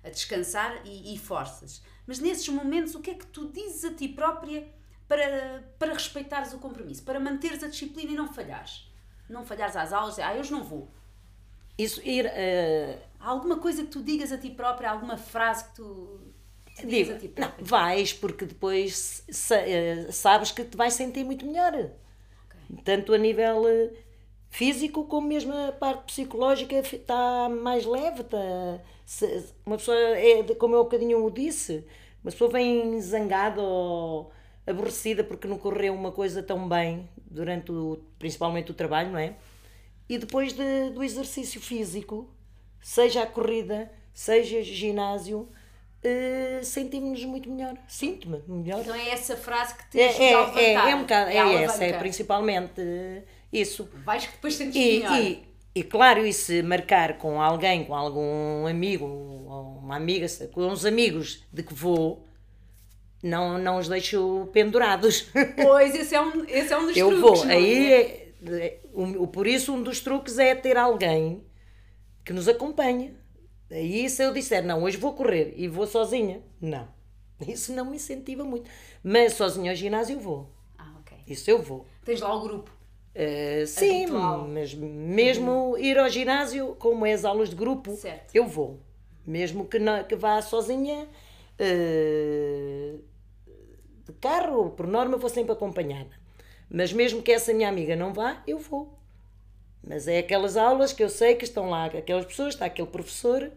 a 0.04 0.10
descansar 0.10 0.82
e, 0.84 1.14
e 1.14 1.18
forças. 1.18 1.84
Mas 2.08 2.18
nesses 2.18 2.48
momentos, 2.50 2.96
o 2.96 3.00
que 3.00 3.12
é 3.12 3.14
que 3.14 3.28
tu 3.28 3.52
dizes 3.52 3.86
a 3.86 3.94
ti 3.94 4.08
própria 4.08 4.68
para, 5.08 5.64
para 5.78 5.94
respeitares 5.94 6.54
o 6.54 6.58
compromisso, 6.58 7.04
para 7.04 7.20
manteres 7.20 7.64
a 7.64 7.68
disciplina 7.68 8.12
e 8.12 8.16
não 8.16 8.34
falhares. 8.34 8.92
Não 9.30 9.46
falhares 9.46 9.76
às 9.76 9.94
aulas, 9.94 10.20
ah, 10.20 10.34
hoje 10.34 10.52
não 10.52 10.64
vou. 10.64 10.88
Isso 11.78 12.02
ir. 12.08 12.26
Uh... 12.26 13.00
Há 13.20 13.30
alguma 13.30 13.58
coisa 13.58 13.84
que 13.84 13.90
tu 13.90 14.04
digas 14.04 14.32
a 14.32 14.38
ti 14.38 14.50
própria, 14.50 14.92
alguma 14.92 15.18
frase 15.18 15.66
que 15.66 15.76
tu. 15.76 16.20
Digo, 16.84 17.14
não, 17.38 17.52
vais, 17.60 18.14
porque 18.14 18.46
depois 18.46 19.24
eh, 19.52 20.08
sabes 20.12 20.52
que 20.52 20.64
te 20.64 20.76
vais 20.76 20.94
sentir 20.94 21.24
muito 21.24 21.46
melhor. 21.46 21.72
Okay. 21.72 22.82
Tanto 22.84 23.14
a 23.14 23.18
nível 23.18 23.68
eh, 23.68 23.92
físico 24.50 25.04
como 25.06 25.28
mesmo 25.28 25.54
a 25.54 25.72
parte 25.72 26.06
psicológica 26.06 26.76
está 26.80 27.48
mais 27.48 27.86
leve. 27.86 28.22
Está, 28.22 28.82
uma 29.66 29.78
pessoa, 29.78 29.96
é, 29.96 30.44
como 30.56 30.76
eu 30.76 30.82
um 30.82 30.84
bocadinho 30.84 31.24
o 31.24 31.30
disse, 31.30 31.86
uma 32.24 32.32
pessoa 32.32 32.50
vem 32.50 33.00
zangada 33.00 33.62
ou 33.62 34.32
aborrecida 34.66 35.24
porque 35.24 35.48
não 35.48 35.58
correu 35.58 35.94
uma 35.94 36.12
coisa 36.12 36.42
tão 36.42 36.68
bem 36.68 37.10
durante 37.30 37.72
o, 37.72 38.00
principalmente 38.18 38.72
o 38.72 38.74
trabalho, 38.74 39.12
não 39.12 39.20
é? 39.20 39.36
E 40.08 40.18
depois 40.18 40.54
de, 40.54 40.90
do 40.92 41.04
exercício 41.04 41.60
físico, 41.62 42.30
seja 42.82 43.24
a 43.24 43.28
corrida, 43.28 43.92
seja 44.14 44.62
ginásio, 44.62 45.50
uh, 46.04 46.64
sentimos-nos 46.64 47.26
muito 47.26 47.50
melhor. 47.50 47.78
Sinto-me 47.88 48.42
melhor. 48.48 48.82
Então 48.82 48.96
é 48.96 49.10
essa 49.10 49.36
frase 49.36 49.76
que 49.76 49.90
te 49.90 50.00
é, 50.00 50.06
é, 50.06 50.34
é, 50.34 50.74
é, 50.74 50.96
um 50.96 51.02
bocado, 51.02 51.30
é, 51.30 51.38
é 51.38 51.64
essa, 51.64 51.84
é 51.84 51.94
principalmente 51.98 52.82
uh, 52.82 53.24
isso. 53.52 53.90
Vais 54.06 54.26
que 54.26 54.34
depois 54.34 54.56
sentes 54.56 54.76
e, 54.76 55.00
melhor. 55.00 55.22
E, 55.22 55.44
e 55.76 55.84
claro, 55.84 56.26
e 56.26 56.34
se 56.34 56.62
marcar 56.62 57.18
com 57.18 57.42
alguém, 57.42 57.86
com 57.86 57.96
algum 57.96 58.68
amigo, 58.68 59.06
ou 59.06 59.80
uma 59.80 59.96
amiga, 59.96 60.28
com 60.52 60.68
uns 60.68 60.86
amigos 60.86 61.44
de 61.52 61.64
que 61.64 61.74
vou, 61.74 62.28
não, 63.24 63.58
não 63.58 63.78
os 63.78 63.88
deixo 63.88 64.50
pendurados. 64.52 65.28
Pois, 65.56 65.96
esse 65.96 66.14
é 66.14 66.22
um, 66.22 66.44
esse 66.46 66.74
é 66.74 66.78
um 66.78 66.86
dos 66.86 66.98
eu 66.98 67.08
truques. 67.08 67.30
Eu 67.30 67.36
vou, 67.36 67.44
aí, 67.50 67.94
é? 67.94 68.24
É, 68.46 68.80
o, 68.94 69.26
por 69.26 69.48
isso, 69.48 69.74
um 69.74 69.82
dos 69.82 70.02
truques 70.02 70.38
é 70.38 70.54
ter 70.54 70.76
alguém 70.76 71.42
que 72.26 72.34
nos 72.34 72.50
acompanhe. 72.50 73.16
Aí, 73.72 74.10
se 74.10 74.24
eu 74.24 74.34
disser, 74.34 74.64
não, 74.64 74.84
hoje 74.84 74.98
vou 74.98 75.14
correr 75.14 75.54
e 75.56 75.68
vou 75.68 75.88
sozinha, 75.88 76.44
não. 76.62 76.88
Isso 77.48 77.74
não 77.74 77.86
me 77.86 77.96
incentiva 77.96 78.44
muito. 78.44 78.70
Mas 79.04 79.34
sozinha 79.34 79.72
ao 79.72 79.76
ginásio 79.76 80.18
eu 80.18 80.20
vou. 80.20 80.50
Ah, 80.78 80.94
ok. 81.00 81.18
Isso 81.28 81.50
eu 81.50 81.62
vou. 81.62 81.88
Tens 82.06 82.22
lá 82.22 82.36
o 82.36 82.42
grupo? 82.42 82.72
Uh, 83.16 83.68
sim, 83.68 84.08
mas 84.08 84.74
mesmo 84.74 85.52
uhum. 85.52 85.78
ir 85.78 86.00
ao 86.00 86.10
ginásio, 86.10 86.76
como 86.80 87.06
é 87.06 87.14
as 87.14 87.24
aulas 87.24 87.50
de 87.50 87.56
grupo, 87.56 87.96
certo. 87.96 88.34
eu 88.34 88.48
vou. 88.48 88.80
Mesmo 89.26 89.66
que, 89.68 89.78
não, 89.78 90.04
que 90.04 90.16
vá 90.16 90.42
sozinha, 90.42 91.08
uh, 91.60 93.00
de 94.06 94.14
carro, 94.14 94.72
por 94.72 94.88
norma, 94.88 95.18
vou 95.18 95.30
sempre 95.30 95.54
acompanhada. 95.54 96.12
Mas 96.70 96.92
mesmo 96.92 97.22
que 97.22 97.32
essa 97.32 97.54
minha 97.54 97.70
amiga 97.70 97.96
não 97.96 98.14
vá, 98.14 98.42
eu 98.48 98.58
vou. 98.58 98.98
Mas 99.86 100.08
é 100.08 100.20
aquelas 100.20 100.56
aulas 100.58 100.94
que 100.94 101.04
eu 101.04 101.10
sei 101.10 101.36
que 101.36 101.44
estão 101.44 101.70
lá, 101.70 101.86
aquelas 101.86 102.26
pessoas, 102.26 102.54
está 102.54 102.66
aquele 102.66 102.88
professor 102.88 103.52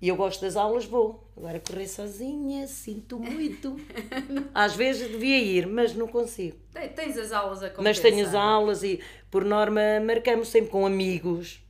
e 0.00 0.08
eu 0.08 0.16
gosto 0.16 0.40
das 0.40 0.56
aulas, 0.56 0.86
vou. 0.86 1.26
Agora 1.36 1.60
correr 1.60 1.86
sozinha, 1.86 2.66
sinto 2.66 3.18
muito. 3.18 3.76
Às 4.54 4.74
vezes 4.74 5.10
devia 5.10 5.38
ir, 5.38 5.66
mas 5.66 5.94
não 5.94 6.08
consigo. 6.08 6.56
Tens 6.94 7.18
as 7.18 7.32
aulas 7.32 7.62
a 7.62 7.68
compensar. 7.68 7.84
Mas 7.84 8.00
tenho 8.00 8.26
as 8.26 8.34
aulas 8.34 8.82
e, 8.82 9.00
por 9.30 9.44
norma, 9.44 9.80
marcamos 10.02 10.48
sempre 10.48 10.70
com 10.70 10.86
amigos, 10.86 11.62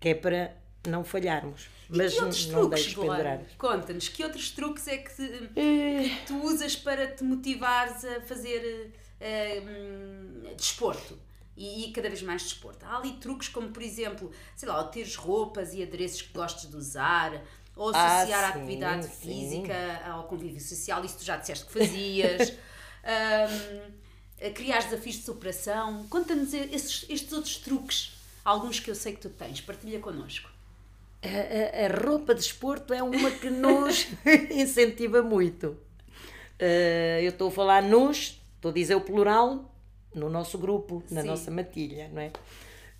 que 0.00 0.08
é 0.08 0.14
para 0.14 0.56
não 0.88 1.04
falharmos. 1.04 1.68
Mas 1.88 2.14
que 2.14 2.20
outros 2.20 2.46
não, 2.48 2.68
truques, 2.68 2.94
não 2.94 3.46
Conta-nos, 3.56 4.08
que 4.08 4.22
outros 4.22 4.50
truques 4.50 4.86
é 4.88 4.98
que, 4.98 5.10
que, 5.14 6.26
tu 6.26 6.36
usas 6.42 6.76
para 6.76 7.06
te 7.06 7.24
motivares 7.24 8.04
a 8.04 8.20
fazer 8.20 8.92
uh, 9.20 10.54
desporto? 10.54 11.18
E, 11.56 11.86
e, 11.86 11.92
cada 11.92 12.08
vez 12.08 12.22
mais 12.22 12.42
desporto. 12.42 12.84
Há 12.84 12.98
ali 12.98 13.14
truques 13.14 13.48
como, 13.48 13.70
por 13.70 13.82
exemplo, 13.82 14.30
sei 14.54 14.68
lá, 14.68 14.84
teres 14.84 15.16
roupas 15.16 15.74
e 15.74 15.82
adereços 15.82 16.22
que 16.22 16.32
gostes 16.32 16.70
de 16.70 16.76
usar, 16.76 17.42
ou 17.74 17.90
ah, 17.92 18.18
associar 18.18 18.44
ah, 18.44 18.46
a 18.46 18.50
atividade 18.50 19.06
sim. 19.06 19.48
física 19.48 20.02
ao 20.04 20.24
convívio 20.24 20.60
social, 20.60 21.04
isso 21.04 21.18
tu 21.18 21.24
já 21.24 21.36
disseste 21.36 21.64
que 21.66 21.72
fazias. 21.72 22.52
um, 24.44 24.50
criar 24.52 24.84
desafios 24.84 25.16
de 25.16 25.22
superação. 25.22 26.06
Conta-nos 26.08 26.52
estes 26.54 27.32
outros 27.32 27.56
truques, 27.56 28.12
alguns 28.44 28.78
que 28.78 28.90
eu 28.90 28.94
sei 28.94 29.14
que 29.14 29.20
tu 29.20 29.30
tens, 29.30 29.60
partilha 29.60 29.98
connosco 29.98 30.57
a, 31.22 31.86
a, 31.86 32.06
roupa 32.06 32.34
de 32.34 32.40
esporto 32.40 32.94
é 32.94 33.02
uma 33.02 33.30
que 33.30 33.50
nos 33.50 34.06
incentiva 34.50 35.22
muito. 35.22 35.76
Uh, 36.60 37.20
eu 37.22 37.30
estou 37.30 37.48
a 37.48 37.50
falar 37.50 37.82
nos, 37.82 38.40
estou 38.56 38.70
a 38.70 38.74
dizer 38.74 38.94
o 38.94 39.00
plural, 39.00 39.72
no 40.14 40.28
nosso 40.28 40.58
grupo, 40.58 41.02
na 41.10 41.22
Sim. 41.22 41.28
nossa 41.28 41.50
matilha, 41.50 42.08
não 42.12 42.20
é? 42.20 42.32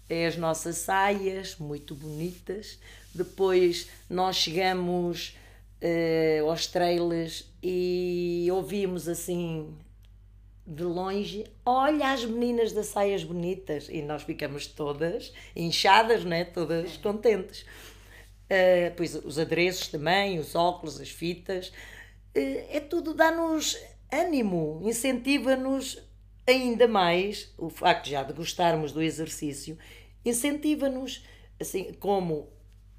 É 0.09 0.27
as 0.27 0.37
nossas 0.37 0.77
saias, 0.77 1.57
muito 1.57 1.95
bonitas. 1.95 2.79
Depois 3.15 3.89
nós 4.09 4.37
chegamos 4.37 5.37
uh, 5.83 6.49
aos 6.49 6.67
trailers 6.67 7.45
e 7.63 8.49
ouvimos 8.51 9.09
assim 9.09 9.75
de 10.67 10.83
longe, 10.83 11.45
olha 11.65 12.13
as 12.13 12.27
meninas 12.27 12.73
das 12.73 12.87
saias 12.87 13.25
bonitas 13.25 13.89
e 13.89 14.03
nós 14.03 14.23
ficamos 14.23 14.67
todas 14.67 15.33
inchadas, 15.57 16.25
né? 16.25 16.45
todas 16.45 16.95
é. 16.95 16.99
contentes. 17.03 17.65
Uh, 18.51 18.95
pois 18.97 19.15
os 19.15 19.39
adereços 19.39 19.89
também, 19.89 20.39
os 20.39 20.55
óculos, 20.55 21.01
as 21.01 21.11
fitas, 21.11 21.69
uh, 21.69 22.67
é 22.71 22.81
tudo 22.81 23.13
dá-nos 23.13 23.77
ânimo, 24.11 24.81
incentiva-nos 24.85 26.03
ainda 26.47 26.89
mais, 26.89 27.53
o 27.59 27.69
facto 27.69 28.09
já 28.09 28.23
de 28.23 28.33
gostarmos 28.33 28.91
do 28.91 29.03
exercício, 29.03 29.77
incentiva-nos, 30.25 31.25
assim, 31.61 31.93
como 32.01 32.49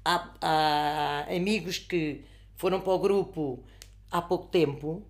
há, 0.04 0.32
há 0.40 1.26
amigos 1.34 1.78
que 1.78 2.24
foram 2.54 2.80
para 2.80 2.92
o 2.92 2.98
grupo 2.98 3.64
há 4.08 4.22
pouco 4.22 4.46
tempo, 4.46 5.02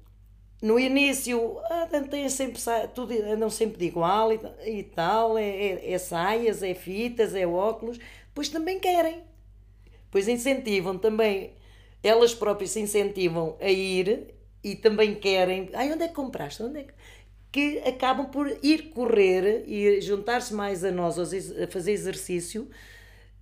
no 0.62 0.78
início 0.78 1.58
ah, 1.70 1.88
têm 2.10 2.28
sempre, 2.28 2.60
tudo, 2.94 3.12
andam 3.12 3.48
sempre 3.48 3.78
de 3.78 3.86
igual 3.86 4.30
e, 4.32 4.40
e 4.66 4.82
tal, 4.84 5.38
é, 5.38 5.48
é, 5.48 5.92
é 5.92 5.98
saias, 5.98 6.62
é 6.62 6.74
fitas, 6.74 7.34
é 7.34 7.46
óculos, 7.46 7.98
pois 8.34 8.48
também 8.48 8.78
querem 8.78 9.22
pois 10.10 10.28
incentivam 10.28 10.98
também, 10.98 11.52
elas 12.02 12.34
próprias 12.34 12.70
se 12.70 12.80
incentivam 12.80 13.56
a 13.60 13.70
ir 13.70 14.34
e 14.62 14.74
também 14.76 15.14
querem. 15.14 15.70
Ai, 15.74 15.92
onde 15.92 16.04
é 16.04 16.08
que 16.08 16.14
compraste? 16.14 16.62
Onde 16.62 16.80
é 16.80 16.84
que... 16.84 16.92
que 17.52 17.78
acabam 17.88 18.26
por 18.30 18.48
ir 18.62 18.90
correr 18.90 19.64
e 19.66 20.00
juntar-se 20.00 20.54
mais 20.54 20.84
a 20.84 20.90
nós 20.90 21.18
a 21.18 21.66
fazer 21.68 21.92
exercício. 21.92 22.68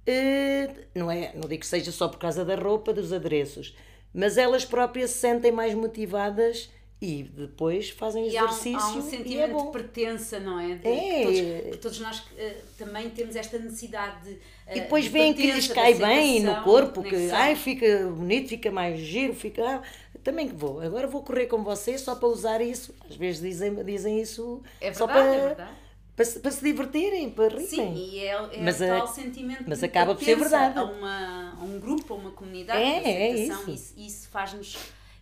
Eh, 0.07 0.71
não 0.95 1.11
é, 1.11 1.33
não 1.35 1.49
digo 1.49 1.61
que 1.61 1.67
seja 1.67 1.93
só 1.93 2.09
por 2.09 2.19
causa 2.19 2.45
da 2.45 2.57
roupa, 2.57 2.95
dos 2.95 3.13
adereços, 3.13 3.77
mas 4.15 4.39
elas 4.39 4.65
próprias 4.65 5.11
se 5.11 5.19
sentem 5.19 5.53
mais 5.53 5.75
motivadas 5.75 6.71
e 7.01 7.23
depois 7.23 7.91
fazem 7.91 8.25
e 8.25 8.29
exercício. 8.29 8.77
Há 8.77 8.89
um, 8.91 8.93
há 8.93 8.95
um 8.97 8.99
é 8.99 9.11
sentimento 9.11 9.57
é 9.59 9.65
de 9.65 9.71
pertença, 9.71 10.41
não 10.41 10.59
é? 10.59 10.75
De, 10.75 10.89
é. 10.89 11.23
Todos, 11.23 11.79
todos, 11.81 12.01
nós 12.01 12.19
uh, 12.19 12.55
também 12.77 13.09
temos 13.11 13.37
esta 13.37 13.57
necessidade 13.59 14.25
de. 14.25 14.31
Uh, 14.33 14.39
e 14.73 14.81
depois 14.81 15.05
de 15.05 15.11
veem 15.11 15.33
que 15.33 15.51
lhes 15.51 15.69
cai 15.69 15.95
bem 15.95 16.41
no 16.43 16.63
corpo, 16.63 17.03
que 17.03 17.31
ai, 17.31 17.55
fica 17.55 18.09
bonito, 18.09 18.49
fica 18.49 18.71
mais 18.71 18.99
giro, 19.01 19.33
fica. 19.35 19.65
Ah, 19.65 19.83
também 20.25 20.49
que 20.49 20.55
vou, 20.55 20.81
agora 20.81 21.07
vou 21.07 21.23
correr 21.23 21.47
com 21.47 21.63
você 21.63 21.97
só 21.97 22.17
para 22.17 22.29
usar 22.29 22.61
isso. 22.61 22.93
Às 23.09 23.15
vezes 23.15 23.41
dizem, 23.41 23.75
dizem 23.85 24.21
isso 24.21 24.61
é 24.81 24.91
verdade, 24.91 24.99
só 24.99 25.07
para. 25.07 25.21
É 25.25 25.47
verdade. 25.47 25.71
para, 26.17 26.25
se- 26.25 26.41
para 26.41 26.51
se 26.51 26.65
divertirem, 26.65 27.31
para 27.31 27.49
rirem. 27.49 27.67
Sim, 27.67 27.95
e 27.95 28.19
é, 28.19 28.33
é 28.33 28.61
Mas 28.61 28.81
o 28.81 28.85
a- 28.85 28.89
tal 28.89 29.07
sentimento 29.07 29.63
mas 29.69 29.85
acaba 29.85 30.17
por 30.17 30.25
ser 30.25 30.35
verdade. 30.35 30.77
A, 30.81 30.85
uma, 30.85 31.57
a 31.61 31.63
um 31.65 31.79
grupo, 31.79 32.13
a 32.13 32.17
uma 32.17 32.33
comunidade, 32.33 32.83
É, 32.83 33.01
de 33.01 33.07
é 33.09 33.37
isso. 33.37 33.71
Isso, 33.71 33.95
isso 33.97 34.29
faz-nos. 34.31 34.77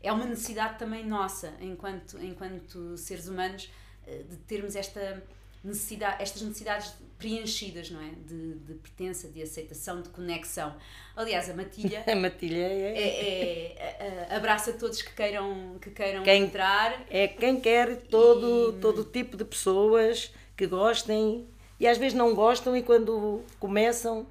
É 0.06 0.12
uma 0.12 0.24
necessidade 0.24 0.78
também 0.78 1.04
nossa, 1.04 1.52
enquanto, 1.60 2.18
enquanto 2.22 2.96
seres 2.96 3.28
humanos, 3.28 3.70
eh, 4.06 4.22
de 4.28 4.36
termos 4.38 4.76
esta 4.76 5.22
necessidade, 5.64 6.22
estas 6.22 6.42
necessidades 6.42 6.94
preenchidas, 7.18 7.90
não 7.90 8.00
é? 8.00 8.10
De, 8.26 8.54
de 8.54 8.74
pertença, 8.74 9.26
de 9.28 9.42
aceitação, 9.42 10.00
de 10.02 10.08
conexão. 10.10 10.74
Aliás, 11.16 11.50
a 11.50 11.54
matilha 11.54 12.04
A 12.06 12.14
matilha 12.14 12.56
é, 12.62 12.98
é, 12.98 13.76
é- 13.78 14.28
a- 14.30 14.34
a- 14.34 14.36
abraça 14.36 14.72
todos 14.74 15.02
que 15.02 15.12
queiram, 15.14 15.76
que 15.80 15.90
queiram 15.90 16.22
Quem- 16.22 16.44
entrar. 16.44 17.04
é 17.10 17.26
quem 17.26 17.58
quer 17.60 17.96
todo, 18.02 18.76
E- 18.76 18.80
todo 18.80 19.02
tipo 19.04 19.36
de 19.36 19.44
pessoas 19.44 20.32
que 20.56 20.66
gostem 20.66 21.48
e 21.80 21.86
às 21.86 21.98
vezes 21.98 22.14
não 22.14 22.34
gostam 22.34 22.76
e 22.76 22.82
quando 22.82 23.42
começam 23.58 24.26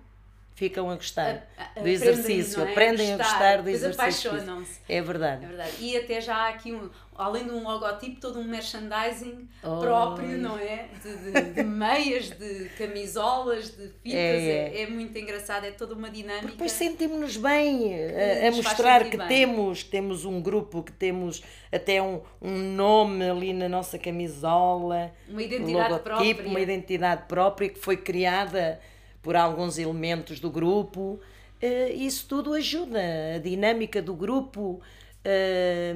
ficam 0.55 0.89
a 0.89 0.95
gostar 0.95 1.47
A- 1.57 1.63
a- 1.63 1.65
do 1.65 1.79
aprendem, 1.81 1.93
exercício, 1.93 2.59
não 2.59 2.67
é? 2.67 2.71
aprendem 2.71 3.13
a 3.13 3.17
Gostar, 3.17 3.31
gostar 3.33 3.61
do 3.61 3.69
exercício. 3.69 4.31
apaixonam-se. 4.31 4.79
É 4.87 5.01
verdade. 5.01 5.43
É 5.43 5.47
verdade. 5.47 5.71
E 5.81 5.97
até 5.97 6.21
já 6.21 6.35
há 6.35 6.47
aqui, 6.47 6.71
um, 6.71 6.89
além 7.13 7.43
de 7.43 7.51
um 7.51 7.61
logotipo, 7.63 8.21
todo 8.21 8.39
um 8.39 8.43
merchandising 8.45 9.49
Oi. 9.61 9.79
próprio, 9.81 10.37
não 10.37 10.57
é? 10.57 10.85
De, 11.03 11.31
de- 11.31 11.53
de 11.55 11.63
meias, 11.63 12.29
de 12.29 12.69
camisolas, 12.77 13.71
de 13.71 13.87
fitas. 14.01 14.13
É, 14.13 14.71
É, 14.75 14.81
é 14.83 14.87
muito 14.87 15.17
engraçado, 15.17 15.65
é 15.65 15.71
toda 15.71 15.93
uma 15.93 16.09
dinâmica. 16.09 16.47
Depois 16.47 16.71
sentimos-nos 16.71 17.35
bem 17.35 17.93
a, 17.93 18.47
a 18.47 18.51
mostrar 18.51 19.09
que 19.09 19.17
bem. 19.17 19.27
temos, 19.27 19.83
que 19.83 19.89
temos 19.89 20.23
um 20.23 20.41
grupo, 20.41 20.81
que 20.83 20.93
temos 20.93 21.43
até 21.69 22.01
um, 22.01 22.21
um 22.41 22.57
nome 22.57 23.29
ali 23.29 23.51
na 23.51 23.67
nossa 23.67 23.99
camisola, 23.99 25.11
Uma 25.27 25.37
um 25.37 25.41
identidade 25.41 25.91
logotipo, 25.91 26.03
própria. 26.35 26.47
uma 26.49 26.59
identidade 26.61 27.23
própria 27.27 27.69
que 27.69 27.79
foi 27.79 27.97
criada 27.97 28.79
por 29.25 29.35
alguns 29.35 29.79
elementos 29.79 30.39
do 30.39 30.51
grupo. 30.51 31.19
Eh, 31.59 31.89
Isso 31.93 32.27
tudo 32.27 32.53
ajuda, 32.53 32.99
a 33.35 33.39
dinâmica 33.39 33.99
do 33.99 34.13
grupo, 34.13 34.79
eh, 35.23 35.95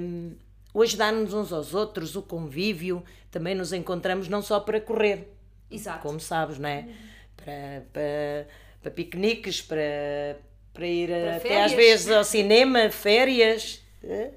o 0.73 0.81
ajudar-nos 0.81 1.31
uns 1.35 1.53
aos 1.53 1.75
outros, 1.75 2.15
o 2.15 2.23
convívio. 2.23 3.03
Também 3.29 3.53
nos 3.53 3.71
encontramos 3.71 4.27
não 4.27 4.41
só 4.41 4.59
para 4.59 4.81
correr, 4.81 5.31
Exato. 5.69 6.01
como 6.01 6.19
sabes, 6.19 6.57
não 6.57 6.67
é? 6.67 6.87
Para, 7.37 7.85
para, 7.93 8.47
para 8.81 8.91
piqueniques, 8.91 9.61
para, 9.61 10.39
para 10.73 10.87
ir 10.87 11.09
Para 11.09 11.35
até 11.35 11.39
férias. 11.49 11.65
às 11.65 11.71
vezes 11.73 12.09
ao 12.11 12.23
cinema, 12.23 12.89
férias. 12.89 13.83
Eh, 14.03 14.31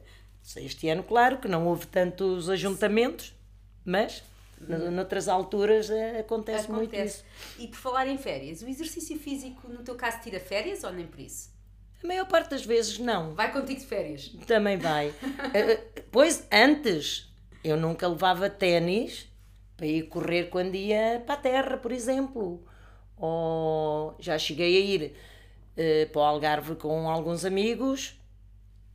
Este 0.56 0.90
ano, 0.90 1.02
claro, 1.02 1.38
que 1.38 1.48
não 1.48 1.66
houve 1.66 1.86
tantos 1.86 2.50
ajuntamentos, 2.50 3.32
mas 3.86 4.22
noutras 4.68 5.28
alturas 5.28 5.90
eh, 5.90 6.20
acontece, 6.20 6.70
muito 6.70 6.94
isso. 6.94 7.24
E 7.58 7.66
por 7.68 7.76
falar 7.76 8.06
em 8.06 8.16
férias, 8.18 8.62
o 8.62 8.68
exercício 8.68 9.18
físico, 9.18 9.68
no 9.68 9.82
teu 9.82 9.94
caso, 9.94 10.20
tira 10.22 10.38
férias 10.40 10.84
ou 10.84 10.92
nem 10.92 11.06
por 11.06 11.20
isso? 11.20 11.50
A 12.02 12.06
maior 12.06 12.26
parte 12.26 12.50
das 12.50 12.64
vezes 12.64 12.98
não. 12.98 13.34
Vai 13.34 13.52
contigo 13.52 13.78
de 13.80 13.86
férias. 13.86 14.28
Também 14.46 14.76
vai. 14.76 15.12
Eh, 15.54 15.72
eh, 15.96 16.02
Pois 16.10 16.46
antes 16.50 17.32
eu 17.62 17.76
nunca 17.76 18.08
levava 18.08 18.50
ténis 18.50 19.28
para 19.76 19.86
ir 19.86 20.02
correr 20.08 20.44
quando 20.50 20.74
ia 20.74 21.22
para 21.24 21.34
a 21.34 21.38
terra, 21.38 21.76
por 21.76 21.92
exemplo. 21.92 22.64
Ou 23.16 24.16
já 24.18 24.36
cheguei 24.38 24.76
a 24.76 24.80
ir 24.80 25.16
eh, 25.76 26.06
para 26.06 26.20
o 26.20 26.24
Algarve 26.24 26.74
com 26.76 27.08
alguns 27.08 27.44
amigos 27.44 28.18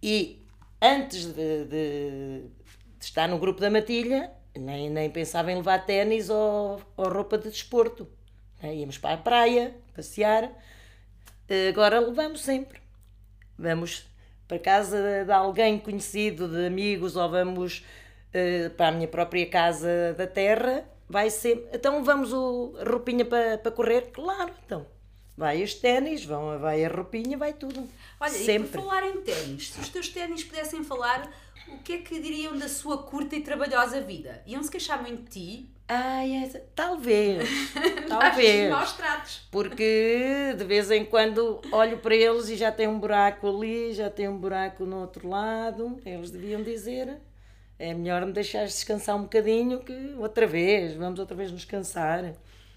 e 0.03 0.45
antes 0.81 1.25
de, 1.27 1.65
de- 1.65 2.41
de 2.99 3.05
estar 3.05 3.27
no 3.29 3.39
grupo 3.39 3.59
da 3.61 3.69
matilha 3.69 4.31
nem, 4.57 4.89
nem 4.89 5.09
pensava 5.09 5.51
em 5.51 5.55
levar 5.55 5.85
ténis 5.85 6.29
ou, 6.29 6.81
ou 6.95 7.09
roupa 7.09 7.37
de 7.37 7.49
desporto. 7.49 8.07
né? 8.61 8.75
Íamos 8.75 8.97
para 8.97 9.15
a 9.15 9.17
praia, 9.17 9.75
passear. 9.95 10.49
Eh, 11.49 11.69
Agora 11.69 11.99
levamos 11.99 12.41
sempre 12.41 12.79
vamos 13.57 14.05
para 14.47 14.59
casa 14.59 15.25
de- 15.25 15.31
alguém 15.31 15.79
conhecido, 15.79 16.47
de 16.47 16.67
amigos, 16.67 17.15
ou 17.15 17.27
vamos 17.29 17.83
eh, 18.33 18.69
para 18.69 18.89
a 18.89 18.91
minha 18.91 19.07
própria 19.07 19.45
casa 19.49 20.13
da 20.17 20.27
terra, 20.27 20.85
vai 21.09 21.29
sempre. 21.29 21.65
Então 21.73 22.03
vamos 22.03 22.31
o, 22.33 22.75
a 22.79 22.87
roupinha 22.89 23.25
para, 23.25 23.57
para 23.57 23.71
correr? 23.71 24.11
Claro, 24.13 24.51
então. 24.65 24.85
Vai 25.35 25.61
os 25.63 25.73
ténis, 25.75 26.23
vão, 26.25 26.57
vai 26.59 26.83
a 26.85 26.87
roupinha, 26.89 27.37
vai 27.37 27.53
tudo. 27.53 27.87
Olha, 28.19 28.29
e 28.31 28.45
sempre. 28.45 28.69
por 28.69 28.81
falar 28.81 29.03
em 29.07 29.21
ténis, 29.21 29.71
se 29.71 29.79
os 29.79 29.89
teus 29.89 30.09
ténis 30.09 30.43
pudessem 30.43 30.83
falar, 30.83 31.29
o 31.69 31.77
que 31.79 31.93
é 31.93 31.97
que 31.99 32.19
diriam 32.19 32.57
da 32.57 32.67
sua 32.67 33.03
curta 33.03 33.35
e 33.35 33.41
trabalhosa 33.41 34.01
vida? 34.01 34.41
Iam-se 34.45 34.71
queixar 34.71 35.01
muito 35.01 35.23
de 35.23 35.29
ti? 35.29 35.69
Ai, 35.87 36.43
é- 36.43 36.63
talvez. 36.75 37.47
Talvez. 38.09 38.69
maus 38.69 38.91
tratos. 38.93 39.47
Porque 39.49 40.53
de 40.57 40.63
vez 40.65 40.91
em 40.91 41.05
quando 41.05 41.61
olho 41.71 41.97
para 41.99 42.13
eles 42.13 42.49
e 42.49 42.57
já 42.57 42.71
tem 42.71 42.87
um 42.87 42.99
buraco 42.99 43.47
ali, 43.47 43.93
já 43.93 44.09
tem 44.09 44.27
um 44.27 44.37
buraco 44.37 44.85
no 44.85 44.99
outro 44.99 45.27
lado. 45.29 45.97
Eles 46.05 46.29
deviam 46.29 46.61
dizer: 46.61 47.17
é 47.79 47.93
melhor 47.93 48.25
me 48.25 48.33
deixar 48.33 48.65
descansar 48.65 49.15
um 49.15 49.23
bocadinho 49.23 49.79
que 49.79 50.13
outra 50.17 50.45
vez, 50.45 50.93
vamos 50.95 51.19
outra 51.19 51.35
vez 51.37 51.51
nos 51.53 51.63
cansar. 51.63 52.33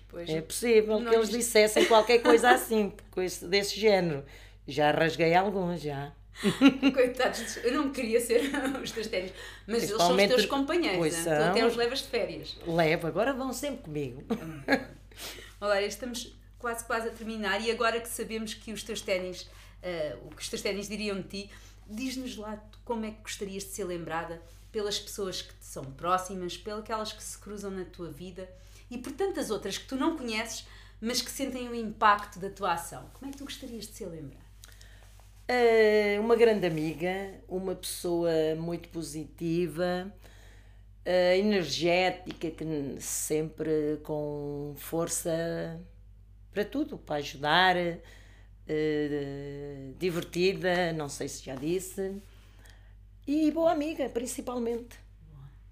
Pois, 0.08 0.28
É 0.28 0.40
possível 0.40 1.04
que 1.04 1.14
eles 1.14 1.30
dissessem 1.30 1.84
qualquer 1.86 2.18
coisa 2.20 2.50
assim, 2.50 2.92
desse 3.48 3.78
género. 3.78 4.24
Já 4.68 4.90
rasguei 4.92 5.34
alguns, 5.34 5.80
já. 5.80 6.12
coitados, 6.92 7.56
eu 7.58 7.72
não 7.72 7.90
queria 7.90 8.20
ser 8.20 8.50
os 8.82 8.90
teus 8.90 9.06
ténis, 9.06 9.32
mas 9.66 9.82
eles 9.84 9.96
são 9.96 10.16
os 10.16 10.26
teus 10.26 10.46
companheiros, 10.46 11.24
né? 11.24 11.36
tu 11.36 11.42
até 11.42 11.66
os 11.66 11.76
levas 11.76 12.00
de 12.00 12.08
férias. 12.08 12.56
Levo, 12.66 13.06
agora 13.06 13.32
vão 13.32 13.52
sempre 13.52 13.82
comigo. 13.82 14.24
Olha, 15.60 15.86
estamos 15.86 16.36
quase 16.58 16.84
quase 16.84 17.08
a 17.08 17.10
terminar 17.10 17.60
e 17.60 17.70
agora 17.70 18.00
que 18.00 18.08
sabemos 18.08 18.54
que 18.54 18.72
os 18.72 18.82
teus 18.82 19.00
ténis, 19.00 19.48
eh, 19.82 20.16
o 20.26 20.34
que 20.34 20.42
os 20.42 20.48
teus 20.48 20.62
ténis 20.62 20.88
diriam 20.88 21.20
de 21.20 21.28
ti, 21.28 21.50
diz-nos 21.88 22.36
lá 22.36 22.62
como 22.84 23.04
é 23.04 23.10
que 23.10 23.22
gostarias 23.22 23.64
de 23.64 23.70
ser 23.70 23.84
lembrada 23.84 24.40
pelas 24.70 24.98
pessoas 24.98 25.42
que 25.42 25.52
te 25.52 25.64
são 25.64 25.84
próximas, 25.84 26.56
pelas 26.56 26.80
aquelas 26.80 27.12
que 27.12 27.22
se 27.22 27.36
cruzam 27.38 27.70
na 27.70 27.84
tua 27.84 28.10
vida 28.10 28.48
e 28.90 28.98
por 28.98 29.12
tantas 29.12 29.50
outras 29.50 29.78
que 29.78 29.86
tu 29.86 29.96
não 29.96 30.16
conheces, 30.16 30.66
mas 31.00 31.22
que 31.22 31.30
sentem 31.30 31.68
o 31.68 31.74
impacto 31.74 32.38
da 32.38 32.50
tua 32.50 32.74
ação. 32.74 33.10
Como 33.14 33.28
é 33.28 33.32
que 33.32 33.38
tu 33.38 33.44
gostarias 33.44 33.86
de 33.86 33.94
ser 33.94 34.06
lembrada? 34.06 34.49
Eh, 35.52 36.16
uma 36.20 36.36
grande 36.36 36.64
amiga, 36.66 37.34
uma 37.48 37.74
pessoa 37.74 38.30
muito 38.56 38.88
positiva, 38.90 40.12
eh, 41.04 41.38
energética, 41.38 42.50
que 42.50 42.64
sempre 43.00 43.98
com 44.04 44.74
força 44.76 45.80
para 46.52 46.64
tudo, 46.64 46.98
para 46.98 47.16
ajudar, 47.16 47.76
eh, 48.68 49.92
divertida, 49.98 50.92
não 50.92 51.08
sei 51.08 51.28
se 51.28 51.44
já 51.44 51.54
disse, 51.54 52.20
e 53.26 53.50
boa 53.50 53.72
amiga, 53.72 54.08
principalmente. 54.08 54.98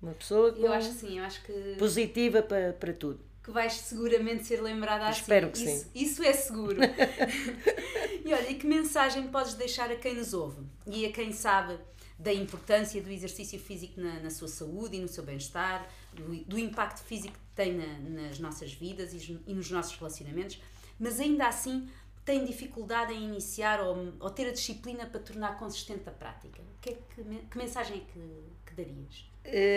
Uma 0.02 0.12
pessoa 0.14 0.52
Eu 0.52 0.66
com- 0.68 0.72
acho 0.72 0.90
que 0.90 0.94
sim, 0.96 1.18
eu 1.18 1.24
acho 1.24 1.42
que 1.44 1.74
positiva 1.78 2.42
para, 2.42 2.72
para 2.72 2.92
tudo. 2.92 3.20
Que 3.48 3.54
vais 3.54 3.72
seguramente 3.72 4.44
ser 4.44 4.60
lembrada 4.60 5.06
assim. 5.08 5.22
Espero 5.22 5.50
que 5.50 5.64
isso, 5.64 5.84
sim. 5.84 5.90
Isso 5.94 6.22
é 6.22 6.34
seguro. 6.34 6.80
e 8.22 8.34
olha, 8.34 8.50
e 8.50 8.54
que 8.56 8.66
mensagem 8.66 9.26
podes 9.28 9.54
deixar 9.54 9.90
a 9.90 9.96
quem 9.96 10.14
nos 10.14 10.34
ouve 10.34 10.60
e 10.86 11.06
a 11.06 11.10
quem 11.10 11.32
sabe 11.32 11.78
da 12.18 12.30
importância 12.30 13.00
do 13.00 13.10
exercício 13.10 13.58
físico 13.58 13.98
na, 13.98 14.20
na 14.20 14.28
sua 14.28 14.48
saúde 14.48 14.98
e 14.98 15.00
no 15.00 15.08
seu 15.08 15.24
bem-estar, 15.24 15.88
do, 16.12 16.44
do 16.44 16.58
impacto 16.58 17.02
físico 17.04 17.32
que 17.32 17.54
tem 17.56 17.72
na- 17.72 18.22
nas 18.22 18.38
nossas 18.38 18.70
vidas 18.74 19.14
e, 19.14 19.40
e 19.46 19.54
nos 19.54 19.70
nossos 19.70 19.96
relacionamentos, 19.96 20.60
mas 20.98 21.18
ainda 21.18 21.46
assim 21.46 21.88
tem 22.26 22.44
dificuldade 22.44 23.14
em 23.14 23.24
iniciar 23.24 23.80
ou, 23.80 24.12
ou 24.20 24.28
ter 24.28 24.46
a 24.48 24.52
disciplina 24.52 25.06
para 25.06 25.20
tornar 25.20 25.56
consistente 25.56 26.06
a 26.06 26.12
prática. 26.12 26.60
Que, 26.82 26.90
é 26.90 26.92
que, 27.14 27.22
que 27.50 27.56
mensagem 27.56 27.96
é 27.96 28.00
que, 28.12 28.20
que 28.66 28.74
darias? 28.74 29.24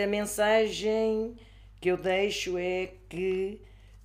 A 0.03 0.07
mensagem 0.07 1.38
que 1.81 1.89
eu 1.89 1.97
deixo 1.97 2.57
é 2.59 2.91
que 3.09 3.59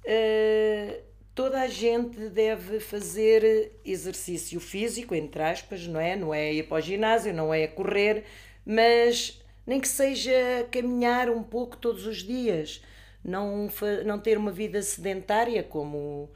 eh, 0.04 1.02
toda 1.34 1.60
a 1.60 1.68
gente 1.68 2.30
deve 2.30 2.80
fazer 2.80 3.72
exercício 3.84 4.58
físico, 4.58 5.14
entre 5.14 5.42
aspas, 5.42 5.86
não 5.86 6.00
é? 6.00 6.16
Não 6.16 6.32
é 6.32 6.54
ir 6.54 6.68
para 6.68 6.78
o 6.78 6.80
ginásio, 6.80 7.34
não 7.34 7.52
é 7.52 7.66
correr, 7.66 8.24
mas 8.64 9.42
nem 9.66 9.78
que 9.78 9.88
seja 9.88 10.32
caminhar 10.72 11.28
um 11.28 11.42
pouco 11.42 11.76
todos 11.76 12.06
os 12.06 12.22
dias, 12.22 12.82
não, 13.22 13.68
não 14.06 14.18
ter 14.18 14.38
uma 14.38 14.52
vida 14.52 14.80
sedentária 14.82 15.62
como 15.62 16.30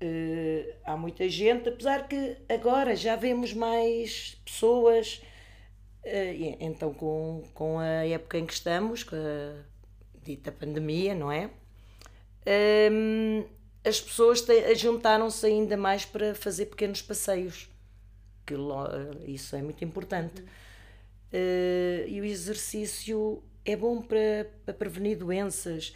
eh, 0.00 0.74
há 0.84 0.96
muita 0.96 1.28
gente, 1.28 1.68
apesar 1.68 2.08
que 2.08 2.36
agora 2.48 2.96
já 2.96 3.14
vemos 3.16 3.52
mais 3.54 4.40
pessoas 4.44 5.22
e 6.02 6.56
então, 6.60 6.94
com, 6.94 7.44
com 7.54 7.78
a 7.78 8.06
época 8.06 8.38
em 8.38 8.46
que 8.46 8.54
estamos, 8.54 9.02
com 9.02 9.16
a 9.16 9.69
dita 10.36 10.52
pandemia, 10.52 11.14
não 11.14 11.30
é? 11.30 11.50
Hum, 12.90 13.44
as 13.84 14.00
pessoas 14.00 14.44
juntaram-se 14.76 15.46
ainda 15.46 15.76
mais 15.76 16.04
para 16.04 16.34
fazer 16.34 16.66
pequenos 16.66 17.02
passeios, 17.02 17.68
que 18.46 18.54
isso 19.26 19.56
é 19.56 19.62
muito 19.62 19.84
importante. 19.84 20.44
Eh, 21.32 22.04
e 22.08 22.20
o 22.20 22.24
exercício 22.24 23.42
é 23.64 23.76
bom 23.76 24.02
para, 24.02 24.50
para 24.64 24.74
prevenir 24.74 25.16
doenças, 25.16 25.94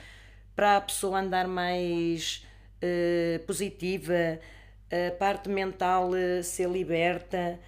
para 0.55 0.77
a 0.77 0.81
pessoa 0.81 1.21
andar 1.21 1.49
mais 1.49 2.47
uh, 2.81 3.45
positiva, 3.45 4.39
a 4.91 5.11
parte 5.17 5.49
mental 5.49 6.11
uh, 6.11 6.43
ser 6.45 6.69
liberta, 6.69 7.59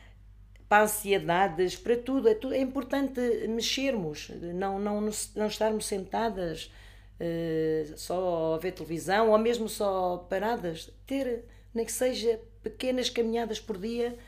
para 0.69 0.85
ansiedades, 0.85 1.77
para 1.77 1.97
tudo. 1.97 2.29
É, 2.29 2.35
tudo, 2.35 2.55
é 2.55 2.61
importante 2.61 3.21
mexermos, 3.49 4.31
não, 4.55 4.79
não, 4.79 5.01
não 5.35 5.47
estarmos 5.47 5.87
sentadas 5.87 6.71
uh, 7.21 7.97
só 7.97 8.55
a 8.55 8.59
ver 8.59 8.73
televisão 8.73 9.31
ou 9.31 9.39
mesmo 9.39 9.69
só 9.69 10.19
paradas. 10.29 10.91
Ter, 11.07 11.45
nem 11.75 11.85
que 11.85 11.93
seja 11.93 12.41
pequenas 12.63 13.09
caminhadas 13.09 13.61
por 13.61 13.79
dia, 13.79 14.19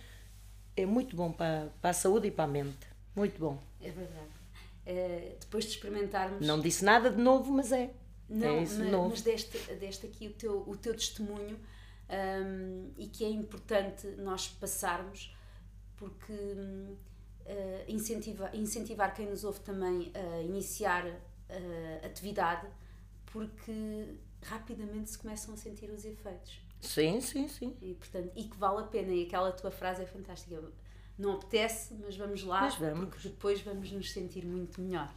é 0.76 0.86
muito 0.86 1.16
bom 1.16 1.32
para, 1.32 1.72
para 1.80 1.90
a 1.90 1.94
saúde 1.94 2.28
e 2.28 2.30
para 2.30 2.44
a 2.44 2.48
mente. 2.48 2.86
Muito 3.14 3.38
bom. 3.38 3.58
É 3.82 3.90
verdade. 3.90 4.38
É, 4.86 5.36
depois 5.40 5.64
de 5.64 5.70
experimentarmos. 5.72 6.46
Não 6.46 6.60
disse 6.60 6.84
nada 6.84 7.10
de 7.10 7.20
novo, 7.20 7.52
mas 7.52 7.72
é. 7.72 7.90
Não, 8.28 8.58
é 8.58 8.60
mas, 8.60 8.78
novo. 8.78 9.10
mas 9.10 9.22
deste, 9.22 9.58
deste 9.74 10.06
aqui 10.06 10.28
o 10.28 10.32
teu, 10.32 10.64
o 10.66 10.76
teu 10.76 10.94
testemunho 10.94 11.58
um, 12.08 12.90
e 12.96 13.06
que 13.06 13.24
é 13.24 13.28
importante 13.28 14.06
nós 14.18 14.48
passarmos 14.48 15.34
porque 15.98 16.32
uh, 16.32 16.96
incentiva, 17.88 18.50
incentivar 18.54 19.14
quem 19.14 19.26
nos 19.26 19.44
ouve 19.44 19.60
também 19.60 20.12
a 20.14 20.42
iniciar 20.42 21.06
uh, 21.06 22.06
atividade, 22.06 22.66
porque 23.26 24.16
rapidamente 24.42 25.10
se 25.10 25.18
começam 25.18 25.54
a 25.54 25.56
sentir 25.56 25.90
os 25.90 26.04
efeitos. 26.04 26.60
Sim, 26.80 27.20
sim, 27.20 27.48
sim. 27.48 27.76
E, 27.82 27.94
portanto, 27.94 28.30
e 28.36 28.44
que 28.44 28.56
vale 28.56 28.80
a 28.80 28.84
pena, 28.84 29.12
e 29.12 29.24
aquela 29.24 29.50
tua 29.52 29.70
frase 29.70 30.02
é 30.02 30.06
fantástica. 30.06 30.62
Não 31.18 31.32
apetece, 31.32 31.94
mas 32.00 32.16
vamos 32.16 32.44
lá, 32.44 32.60
mas 32.60 32.76
vamos. 32.76 33.08
porque 33.08 33.28
depois 33.28 33.60
vamos 33.60 33.90
nos 33.90 34.12
sentir 34.12 34.46
muito 34.46 34.80
melhor. 34.80 35.12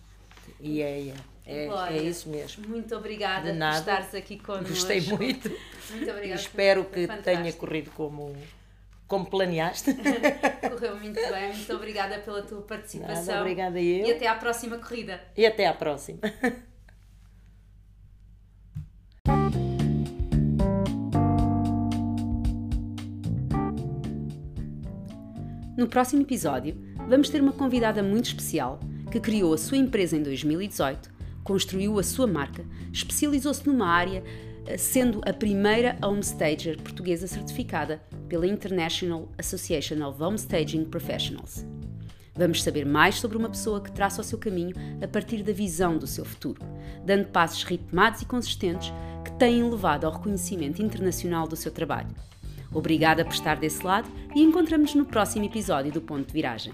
E 0.59 0.81
é, 0.81 1.09
é, 1.09 1.15
é, 1.45 1.67
Glória, 1.67 1.99
é 1.99 2.03
isso 2.03 2.27
mesmo. 2.29 2.67
Muito 2.67 2.95
obrigada 2.95 3.53
por 3.53 3.77
estares 3.77 4.15
aqui 4.15 4.39
connosco. 4.39 4.69
Gostei 4.69 5.01
muito. 5.01 5.49
Muito 5.91 6.09
obrigada. 6.09 6.27
E 6.27 6.33
espero 6.33 6.85
que 6.85 7.07
tenha 7.23 7.53
corrido 7.53 7.91
como 7.91 8.35
como 9.11 9.25
planeaste. 9.25 9.93
Correu 10.71 10.97
muito 10.97 11.19
bem, 11.19 11.53
muito 11.53 11.73
obrigada 11.73 12.19
pela 12.19 12.41
tua 12.43 12.61
participação. 12.61 13.25
Nada, 13.25 13.41
obrigada 13.41 13.81
eu. 13.81 14.05
E 14.05 14.11
até 14.13 14.25
à 14.25 14.35
próxima 14.35 14.77
corrida. 14.77 15.19
E 15.35 15.45
até 15.45 15.67
à 15.67 15.73
próxima. 15.73 16.19
No 25.77 25.87
próximo 25.87 26.21
episódio, 26.21 26.77
vamos 27.07 27.27
ter 27.29 27.41
uma 27.41 27.53
convidada 27.53 28.03
muito 28.03 28.25
especial 28.25 28.79
que 29.09 29.19
criou 29.19 29.51
a 29.51 29.57
sua 29.57 29.77
empresa 29.77 30.15
em 30.15 30.21
2018, 30.21 31.11
construiu 31.43 31.97
a 31.97 32.03
sua 32.03 32.27
marca, 32.27 32.63
especializou-se 32.93 33.65
numa 33.65 33.87
área 33.87 34.23
sendo 34.77 35.21
a 35.25 35.33
primeira 35.33 35.97
homestager 36.01 36.77
portuguesa 36.81 37.27
certificada 37.27 38.01
pela 38.27 38.47
International 38.47 39.29
Association 39.37 40.07
of 40.07 40.21
Homestaging 40.21 40.85
Professionals. 40.85 41.65
Vamos 42.35 42.63
saber 42.63 42.85
mais 42.85 43.15
sobre 43.15 43.37
uma 43.37 43.49
pessoa 43.49 43.81
que 43.81 43.91
traça 43.91 44.21
o 44.21 44.23
seu 44.23 44.37
caminho 44.37 44.73
a 45.03 45.07
partir 45.07 45.43
da 45.43 45.51
visão 45.51 45.97
do 45.97 46.07
seu 46.07 46.23
futuro, 46.23 46.61
dando 47.05 47.27
passos 47.27 47.63
ritmados 47.63 48.21
e 48.21 48.25
consistentes 48.25 48.93
que 49.23 49.31
têm 49.33 49.69
levado 49.69 50.05
ao 50.05 50.13
reconhecimento 50.13 50.81
internacional 50.81 51.47
do 51.47 51.55
seu 51.55 51.71
trabalho. 51.71 52.15
Obrigada 52.73 53.25
por 53.25 53.33
estar 53.33 53.57
desse 53.57 53.85
lado 53.85 54.09
e 54.33 54.41
encontramos-nos 54.41 54.95
no 54.95 55.05
próximo 55.05 55.45
episódio 55.45 55.91
do 55.91 56.01
Ponto 56.01 56.27
de 56.27 56.33
Viragem. 56.33 56.73